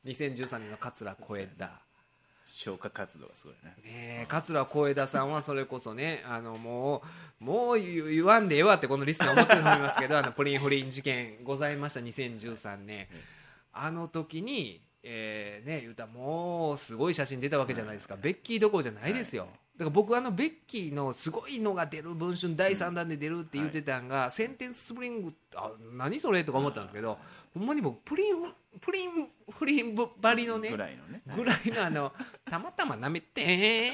[0.05, 1.83] 2013年の桂小枝。
[2.45, 3.69] 消火活動がすごいね。
[3.69, 3.75] ね
[4.23, 7.01] え桂小枝さんはそれこそねあのも
[7.41, 13.07] うもう言言わんでええわってこのリスナー思ってると思いますけどあのプリン不倫事件ございました2013年
[13.73, 27.17] あの時に、えーね言うたらもうすごい写真出たわけじゃないですか、ベッキーどころじゃないですよ、だから僕あのベッキーのすごいのが出る文春第3弾で出るって言ってたんが、センテンススプリングあ何それとか思ったんですけど、
[27.53, 28.35] ほんまに僕プリン
[28.79, 31.21] プリン不倫ばりのねぐらいのね。
[31.35, 32.11] ぐらいのあの
[32.45, 33.91] たまたまなめてえ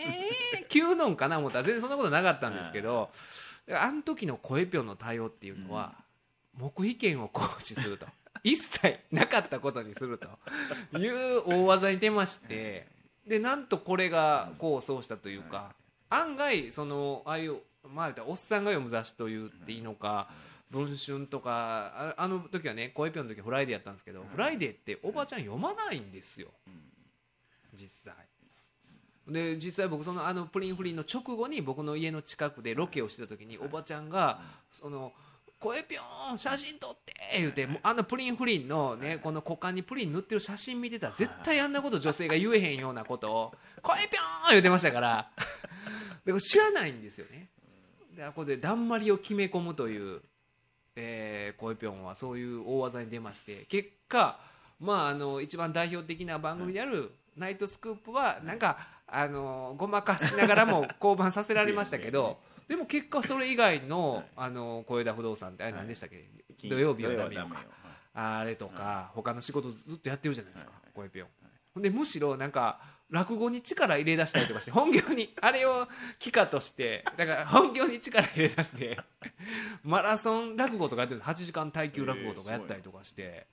[0.64, 3.10] ー、急のんかな思ったら全然そんなことなかったんですけど
[3.72, 5.94] あの時の声ぴょんの対応っていうのは、
[6.58, 8.06] 黙秘権を行使すると
[8.44, 10.28] 一切なかったことにすると。
[10.98, 12.88] いう大技に出まして。
[13.28, 15.76] でなんとこれが功を奏したというか
[16.10, 17.58] 案外そのああいう
[17.88, 20.30] まあおっさんが読む雑誌と言っていいのか
[20.72, 26.50] 文春とかあの時はね声ぴょんの時はフライデーやったんですけど、フライデーっておばちゃん読まないんですよ、
[27.74, 28.14] 実際。
[29.28, 35.14] で実際僕そのあのプリン不倫の直後に僕の家の近くでロケをしてた時におばちゃんがその
[35.60, 43.52] 声ぴょん写真撮って言うてあのプリン不倫のねこの股間にプリン塗ってる写真見てたら絶対あんなこと女性が言えへんようなことを
[43.82, 45.30] 声ぴょん言うてましたから。
[46.26, 47.50] でも知らないんですよね。
[48.16, 50.22] でここでだんまりを決め込むという、
[50.96, 53.66] えー、声ぴょんはそういう大技に出まして。
[53.66, 54.40] 結果
[54.80, 62.40] まああの一番代表的な番組である「ナイトスクープ」はなんかあのごまかしながらも降板させられましたけど
[62.70, 66.70] でも結果それ以外のあの小枝不動産ってあれ何でしたっけ？
[66.70, 67.48] 土曜日はダメよ。
[67.48, 67.66] か
[68.14, 70.72] あれとか他の仕事ずっとやってるじゃないですか。
[70.94, 71.26] 声ぴょ
[71.78, 71.82] ん。
[71.82, 75.88] でむしろなんか落語に力入れ出したりとかして本業に あれを
[76.20, 79.00] 機化としてだから本業に力入れ出して
[79.84, 83.48] マラソン落語とかやってるんです8時間耐久落語とかやったりとかして。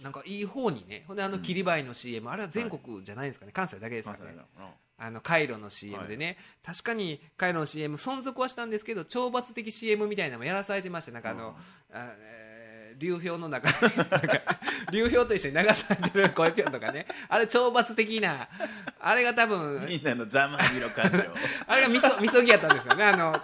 [0.00, 1.04] なんかいい方にね。
[1.06, 3.52] ほんであの切り灰の CM あれは全国じゃないですかね。
[3.52, 4.36] 関西だけですからね
[4.98, 11.56] あのカイロの CM でね、確かにカイロの CM 存続はしたんですけど懲罰的 CM みたいなのもやらされてましてなんかあの、
[11.92, 12.46] あえー
[12.98, 14.18] 流氷の中になんか
[14.90, 17.06] 流氷と一緒に流されてる声ぴょんとかね。
[17.28, 18.48] あれ懲罰的な
[18.98, 21.18] あれが多分みんなのざまみろ感情。
[21.66, 23.04] あれがみそみそぎやったんですよね。
[23.04, 23.34] あの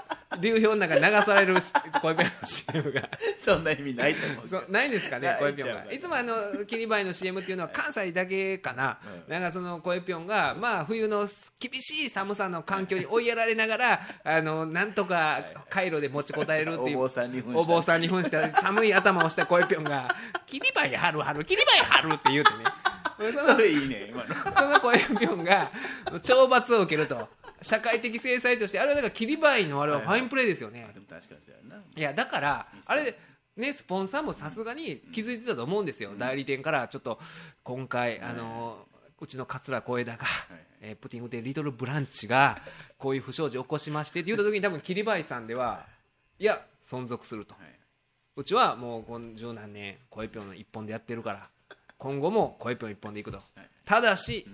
[0.41, 1.55] 流氷の中に流される
[2.01, 3.09] 声ぴょんの CM が。
[3.45, 11.26] そんな意味ないと思うそうないんですかね声ぴょんがいつもあのキリバイの CM っていうのは関西だけかな、うんなんかその声ぴょんがまあ冬の
[11.59, 20.09] 厳しい寒さの環境に追いやられながらあのなんとか回路で持ちこたえるっていうお坊さんに扮したお坊さんに扮した寒い頭をした声ぴょんが
[20.47, 22.59] 「キリバイ春春キリバイ春」って言うてね。
[23.33, 24.35] そ のそれいいね今の。
[24.57, 25.70] その声ぴょんが
[26.07, 27.28] 懲罰を受けると
[27.62, 31.82] 社会的制裁としてあれはだからキリバイのあれはファインプレーですよね、でも確かにそうやな。
[31.96, 33.16] いやだからあれ
[33.56, 37.18] ねスポンサーもさすがに気づいてたと思うんですよ、代理店からちょっと
[37.62, 38.86] 今回、あの
[39.20, 40.28] うちの桂小枝が、い
[40.80, 42.56] えープティングでリトルブランチが
[42.98, 45.86] こういう不祥事を起こしましてって言った時に多分桐林さんでは
[46.38, 47.62] いや存続すると、はい。
[48.34, 51.48] うちはもうこの十何年声ぴょんの一本でやってるから
[51.98, 53.38] 今後も声ぴょん一本でいくと、
[53.84, 54.46] ただし、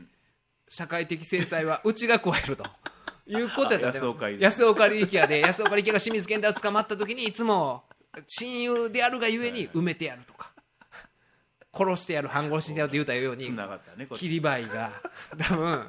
[0.68, 2.64] 社会的制裁はうちが加えると。
[3.28, 5.40] いうことやったんですあ安岡力安岡力也で。
[5.40, 7.84] 安岡力也が清水健太を捕まった時にいつも
[8.26, 10.50] 親友であるがゆえに埋めてやるとか。
[11.72, 14.90] 殺してやる半殺ししてやるって言うたようにがったねこれ切り灰が。
[15.38, 15.86] 多分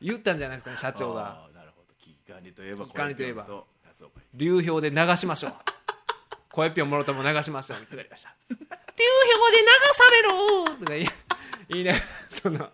[0.00, 1.44] 言ったんじゃないですかね社長が。
[1.44, 1.94] あーなるほど。
[2.00, 3.42] 危機管理といえば危機管理といえば。
[3.42, 5.52] これと安岡流氷で流しましょう。
[6.52, 7.78] 声ぴょんもろとも流しましょう。
[7.80, 8.34] みたいなわかりました。
[8.48, 11.08] 流氷で流されろとか言い
[11.68, 12.70] 言いながらその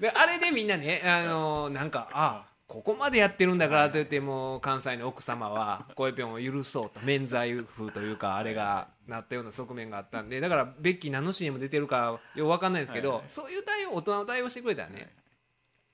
[0.00, 15.12] であれでみんなねあのなんかあここまでやってるんだからといってもう関西の奥様は声ぴょんを許そうと免罪符というかあれがなったような側面があったんでだからベッキー何の CM 出てるかよく分かんないですけど、そういう対応大人の対応してくれたらね、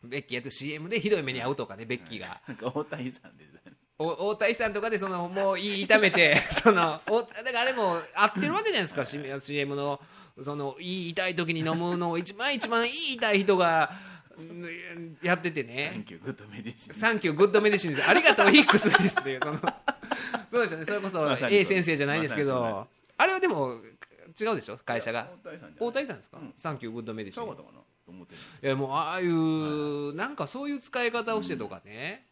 [0.05, 2.41] ベッキーやって CM でひどい目に遭うとかねベッキーが。
[2.62, 3.45] 大谷さんで。
[3.99, 10.01] お大谷さんとかでそのもういい炒めて そのおだからあれも合ってるわけじゃないですか CM の
[10.41, 14.08] そのいい痛い時に飲むのを一番一番いい痛い人がうん
[15.22, 16.95] やっててサンねキューグッドメディシン。
[16.95, 17.95] サンキューグッドメディシン。
[17.95, 19.59] ですありがとうヒックスですっていうその
[20.51, 20.84] そうですよね。
[20.84, 22.86] それこそ A 先生じゃないですけど。
[23.16, 23.80] あれはでも
[24.41, 24.76] 違うでしょ？
[24.84, 25.28] 会社が。
[25.80, 26.39] 大谷さんですか？
[26.39, 26.53] うん。
[26.57, 27.45] Thank you good medicine。
[27.45, 27.47] い
[28.62, 32.28] やもうああいうなんかそういう使い方をしてとかね、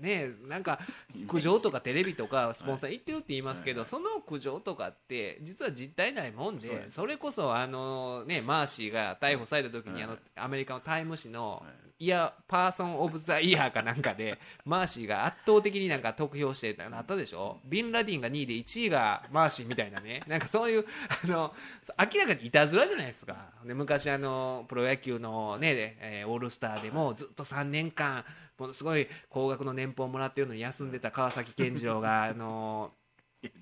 [0.00, 0.80] ねえなんか
[1.28, 10.02] 苦情とかテレビとかスポンサー行ってるって言いますけど、その苦情とかって実は実態ないもんでそれこそあの、ね、マーシーが逮捕された時に、はい。
[10.04, 11.62] あのアメリカのタイム誌のは
[12.00, 17.58] い、 Person of the Year かなんかでマーシーが圧倒的になんか得票してなったでしょ？
[17.66, 20.22] ビンラディンが2位で1位がマーシーみたいなね。
[20.26, 20.86] なんかそういう
[21.24, 21.52] あの
[21.98, 23.36] 明らかにいたずらじゃないですか。
[23.66, 28.24] で昔あのプロ野球の、ねえーオールスターでもずっと3年間
[28.58, 32.92] ものすごい高額の年俸をもらってるのに休んでた川崎健次郎があの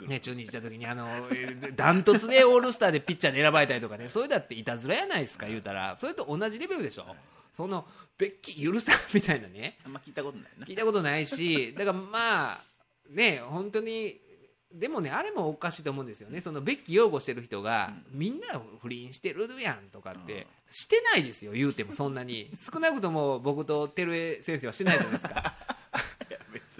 [0.08, 5.96] ね、 中日行った時にあのえーダントツでオールスターでピッチャーで選ばれたりとかねそれだっていたずらやないですか言うたら。
[5.96, 7.06] それと同じレベルでしょ。
[7.52, 7.86] その
[8.18, 9.78] ベッキー許さんみたいなね。
[9.84, 10.66] あんま聞いたことないな。
[10.66, 12.64] 聞いたことないし だからまあ
[13.08, 14.20] ね本当に
[14.72, 16.40] でもねあれもおかしいと思うんですよね。
[16.40, 20.46] そのベッキー擁護してる人が、みんな不倫してるやんとかって、うん。
[20.68, 22.50] してないですよ言うてもそんなに。
[22.56, 25.54] 少なくとも僕と照江先生はしてないじゃないですか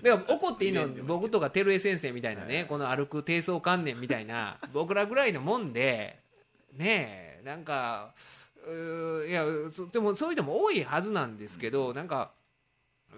[0.02, 2.66] だから怒っていいの僕とか照江先生みたいなね、はい。
[2.66, 6.18] この歩く低層観念みたいな僕らぐらいのもんで
[6.76, 8.14] ねえなんか
[9.26, 12.32] いやそでもそういう人も多いはずなんですけど、なんか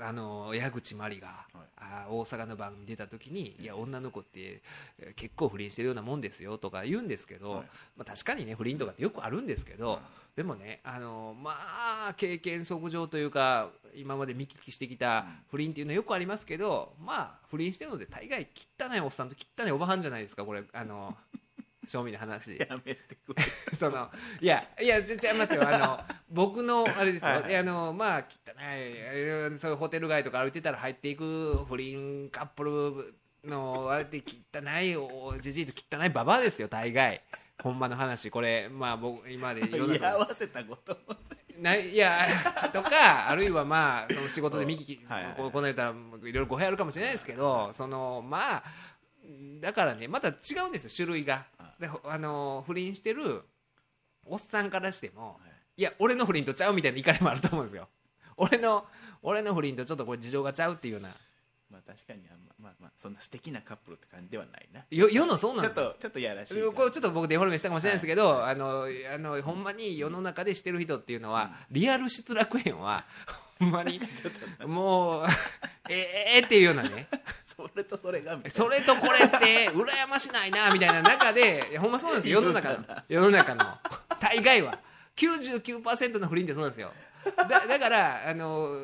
[0.00, 1.46] あの矢口真理が、
[1.76, 4.62] あ大阪の番組出た時に「いや女の子って
[4.98, 7.66] えー結構不倫してるようなもんですよ」とか言うんですけど、はい。
[7.96, 10.00] まあ、確かにね不倫とかってよくあるんですけど、はい
[10.36, 11.50] でもねあのま
[12.08, 18.48] あ経験則上というか今まで見聞きしてきた不倫っていうのはよくありますけどまあ不倫してるので大概
[18.78, 20.62] 汚いおっさんと汚いおばはんじゃないですかこれ。
[20.72, 21.16] あの
[21.86, 22.58] 正味の話。
[22.58, 23.42] やめてくれ。
[23.76, 24.10] その
[24.40, 25.66] いやいやちゃいますよ。
[25.66, 27.56] あの僕のあれですよ、はい。
[27.56, 28.24] あのまあ汚い
[28.62, 33.14] えーそういうホテル街とか歩いてたら入っていく不倫カップル
[33.50, 37.22] のあれって汚いおじじいと汚いババアですよ大概。
[37.62, 38.30] ほんまの話。
[38.30, 40.94] これまあ僕今まで世の 居合中わせたこと。
[41.08, 41.16] も
[41.58, 42.16] ないいや
[42.72, 45.50] とかあるいはまあその仕事で見聞き、 はいはいはい。
[45.50, 48.64] この間いろいろ語弊あるかもしれないですけどそのまあ
[49.60, 50.32] だからねまた違
[50.64, 51.46] うんですよ種類が
[51.80, 53.42] でほあの不倫してる
[54.26, 55.40] おっさんからしても
[55.76, 55.82] い。
[55.82, 57.88] や俺の不倫とちゃうみたいな怒りもあると思うんですよ。
[58.36, 58.84] 俺の
[59.22, 61.08] 俺の不倫とちょっとこれ事情がちゃうっていうような。
[61.70, 64.84] まあ確かにあんままあまあそんな素敵なカップルって感じではないな。
[64.90, 73.04] よ世のそうなんちょっですよとちょっとやらしいこれちょっと僕デフォルメしたかもしれないですけど、あのあのほんまに世の中でしてる人っていうのは、リアル失楽園は
[73.58, 74.00] ほんまに
[74.66, 75.26] もう
[75.88, 77.08] ええっていうようなね
[77.68, 78.50] それとそれがみたいな。
[78.50, 82.40] それとこれって羨ましないなみたいな中でいやほんまそうなんですよ。
[82.40, 83.64] 世の中の世の中の
[84.20, 84.78] 大概は。
[85.16, 86.92] 99%の不倫ってそうなんですよ。
[87.36, 88.74] だだからあの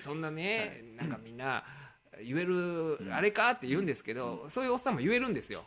[0.00, 1.62] そんなねなんかみんな
[2.22, 5.62] 言えるあれかって言うんですけど、そういうおっさんも言えるんですよ。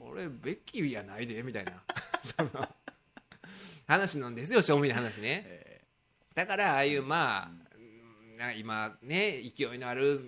[0.00, 1.72] 俺ベッキーやないでみたいな。
[2.36, 2.68] その
[3.86, 5.44] 話なんですよ正味の話ね。
[5.46, 5.80] え
[6.34, 7.50] だからああいうまあ、
[8.38, 10.20] な今ね勢いのある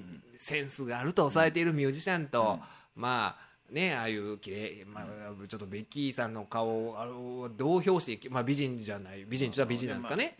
[0.44, 2.58] センスがあるとされているミュージシャンと、
[2.94, 5.04] まあねああいう綺麗まあ
[5.48, 10.36] ちょっとベッキーさんの顔をあの同票してまあ美人じゃない美人って言ったら美人なんですかね。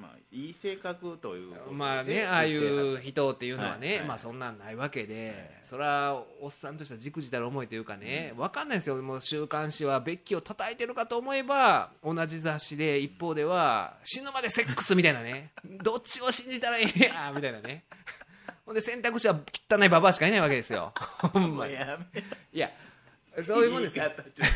[0.00, 3.98] まあいい性格というまあねああいう人っていうのはね、はい。
[3.98, 8.96] はいまあそんなんないわけで、それはおっさんとしてはじくじたる思いというかね、わかんないですよ。
[9.02, 15.50] もう週刊誌はベッキーを叩いてるかと思えば同じ雑誌で一方では死ぬまでセックスみたいなね。
[15.82, 17.84] どっちを信じたらいいやみたいなね
[18.64, 19.38] ほんで選択肢は
[19.70, 20.92] 汚いババアしかいないわけですよ。
[21.32, 21.74] ほんもまに。
[21.74, 22.70] うやめいや
[23.42, 24.04] そういうもんですよ。
[24.14, 24.48] 言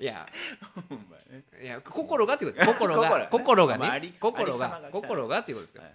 [0.00, 0.04] い。
[0.04, 0.26] や。
[0.74, 1.44] とほんまね。
[1.62, 2.78] いや心がっていうことです。
[2.78, 3.28] 心が。
[3.28, 4.12] 心心がね。
[4.20, 4.68] 心が。
[4.68, 5.82] が心がっていうことですよ。
[5.82, 5.92] はい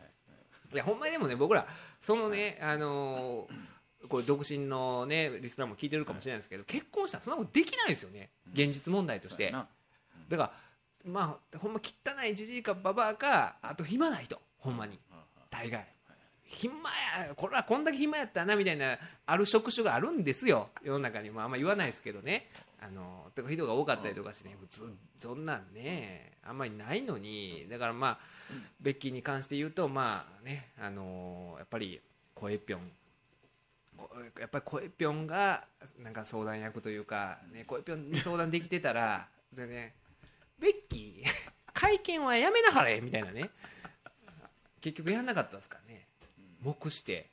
[0.73, 1.67] いやほんまにでもね僕ら
[2.01, 3.75] そのね、あのー
[4.07, 8.29] これ独身のねリスナーも聞いてるかもしれないですけど、結婚したらそんなことできないですよね。
[8.53, 9.67] 現実問題として、だ
[10.37, 10.51] から
[11.05, 14.39] まあほんま汚いじじいかババアかあと暇ないと。
[14.59, 14.99] ほんまに。
[15.49, 15.87] 大概
[16.45, 20.69] 暇やこれはこんだけ暇やったなみたいなある職種があるんですよ。
[20.83, 22.49] 世の中にもあんま言わないですけどね。
[22.79, 24.55] あのとか人が多かったりとかしてね。
[24.59, 27.67] 普通そんなんねあんまりないのに。
[27.69, 28.19] だからまあ
[28.79, 31.99] ベッキーに関して言うとまあねあのやっぱり
[32.35, 32.91] 声ぴょん
[33.97, 35.65] こやっぱり声ぴょんが
[36.03, 39.91] なんか相談役というか、ね、声ぴょんに相談できてたら全然
[40.59, 41.29] ベッキー
[41.73, 43.49] 会見はやめなはれみたいなね。
[44.81, 46.04] 結局やんなかったですからね
[46.65, 47.29] 目して。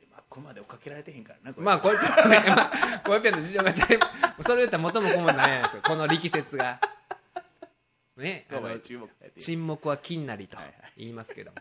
[0.00, 3.98] でまあここまで追っかけられてへんからなまあ声ぴょんね、まあ、声ぴょんの事情がちゃい
[4.42, 5.82] それ言ったら元も子もないんですよ。
[5.86, 6.80] この力説が。
[8.16, 8.46] ね
[9.38, 10.56] 沈黙は金なりと
[10.96, 11.56] 言いますけども。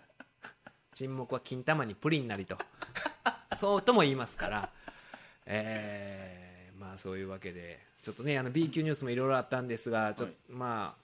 [0.94, 2.58] 沈黙は金玉にプリンなりと。
[3.60, 4.70] そうとも言いますから。
[5.46, 7.80] えーまあそういうわけで。
[8.04, 11.03] ちょっとねあの B 級ニュースもいろいろあったんですがちょっと、まあ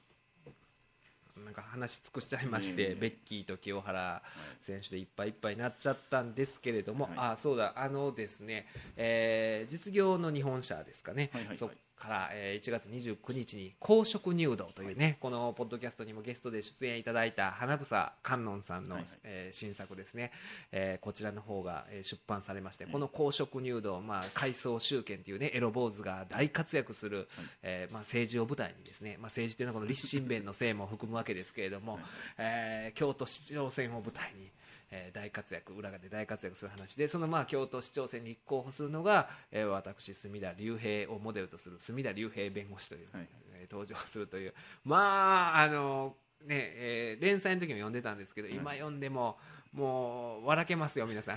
[1.45, 4.21] なんか話し尽くしちゃいまして、ベッキーと清原
[4.61, 7.13] 選手でいっぱいいっぱいになっちゃったんですけれども、はい。
[7.17, 11.57] あそうだあのですね、えー実業の日本社ですかね、はいはいはい。
[11.57, 11.69] そっ
[11.99, 19.11] から、えー1月29日に公職入道というね、このポッドキャストにもゲストで出演いただいた花房観音さんの、はいはい。
[19.23, 20.31] えー新作ですね、
[20.71, 27.27] えーこちらの方が、えー出版されまして、この公職入道、まあ、回想集権というねエロ坊主が大活躍する、
[27.61, 31.99] えーまあ、政治を舞台にですね、まあ、政治というのはこの立身弁のせいも含むわけですけれども、
[32.37, 34.49] えー京都市長選を舞台に、
[34.91, 43.27] えー大活躍裏側で大活躍する話でそのまあ京都市長選に立候補するのが、えー私隅田隆平をモデルとする隅田隆平弁護士という、はい。
[43.53, 44.53] えー登場するという
[44.85, 46.15] まああの
[46.45, 49.37] ねえー連載の時も読んでたんですけど、今読んでも
[49.73, 51.35] もう笑けますよ皆さん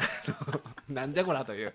[0.88, 1.72] なんじゃこらという。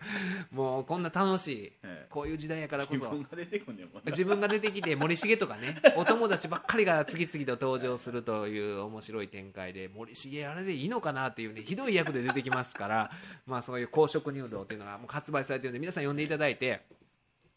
[0.52, 2.08] もうこんな楽しい、ええ。
[2.10, 3.06] こういう時代やからこそ。
[3.06, 4.02] 自分が出てくんねんもんな。
[4.06, 13.12] 自分が出てきて森重とかねお友達ばっかりが次々と登場するという面白い展開で森重あれでいいのかなっていうねひどい役で出てきますから
[13.46, 16.82] まあそういう公職入道っていうのがもう発売されてるんで皆さん読んでいただいて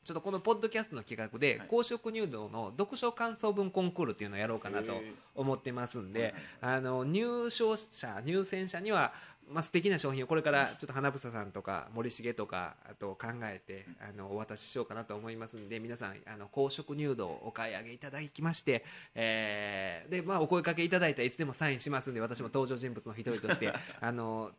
[0.05, 1.69] ちょっとこのポッドキャストの企画ではい。
[1.69, 5.01] 公職入道の読書感想文コンクールっていうのをやろうかなと
[5.35, 9.13] 思ってますんであの入賞者入選者には
[9.51, 18.85] まあ素敵な商品をこれからちょっと花房さんとか森重とかあと考えてあのお渡ししようかなと思いますんで皆さんあの公職入道をお買い上げいただきまして、
[19.15, 24.51] えーでまあ、お声かけいただいたらいつでもサインしますんで私も登場人物の一人として あの、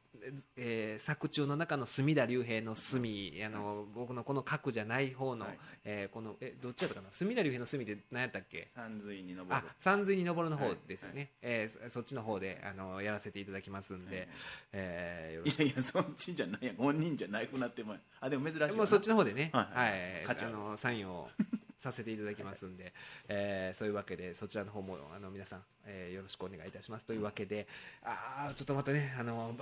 [0.57, 5.57] えー作中の中の隅田隆平の隅あの僕のこの角じゃない方の、はい。
[5.83, 7.11] えーこのえどっちやったかな？
[7.11, 8.67] 隅田隆平の隅って何やったっけ？
[8.75, 9.55] 三髄に登る。
[9.55, 14.27] あ山水に登るの方はいですよね、えーそそっちの方であのやらせていただきますんで、はい。
[14.73, 14.81] えー
[15.34, 15.64] よろしく。
[15.64, 16.76] いやいやそっちじゃないやん。
[16.76, 19.91] 本人じゃなくなってもあでも珍しいもうそっちの方でね、ははいい。
[20.16, 20.24] はい。
[20.26, 21.30] 価値あのサインを
[21.80, 22.94] させていただきますんで、
[23.28, 27.06] えーそういうわけでそちらの方もあの皆さん、えーよろしくお願いいたします。
[27.06, 27.68] というわけで
[28.03, 29.16] あーちょっとまたね。
[29.20, 29.56] あの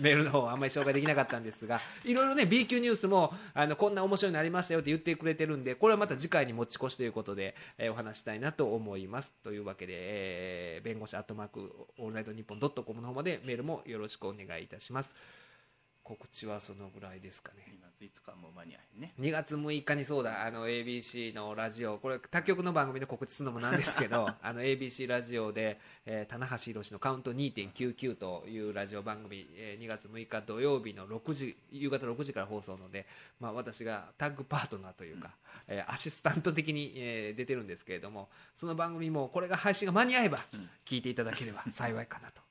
[0.00, 15.12] メールの方あんまり紹介できなかったんですがいろいろね B 級ニュースもあのこんな面白いのありましたよって言ってくれてるんでこれはまた次回に持ち越しということで、えーお話したいなと思いますというわけで、えー弁護士アットマークオールナイトニッポンドットコムの方までメールもよろしくお願いいたします。
[16.12, 17.64] こ告知はそのぐらいですかね。
[17.68, 19.14] 2月5日も間に合えへんね。
[19.18, 20.44] 2月6日にそうだ。
[20.44, 21.98] あの ABC のラジオ。
[21.98, 33.06] これ他局の番組で告知するのもなんですけど あの ABC ラジオで、えー棚橋宏のカウント2.99というラジオ番組、えー2月6日土曜日の6時夕方6時から放送ので、
[33.40, 35.34] まあ、私がタッグパートナーというか、
[35.66, 40.44] えーアシスタント的に、えー出てるんですけれどもその番組もこれが配信が間に合えば
[40.84, 42.41] 聞いていただければ幸いかなと。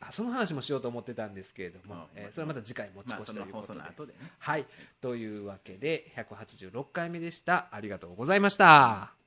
[0.00, 2.22] あその話もしようと思ってたんですけれども、うん。
[2.22, 4.66] えーそれはまた次回持ち越しということで、送の後でねはい。
[5.00, 7.68] というわけで186回目でした。
[7.70, 9.19] ありがとうございました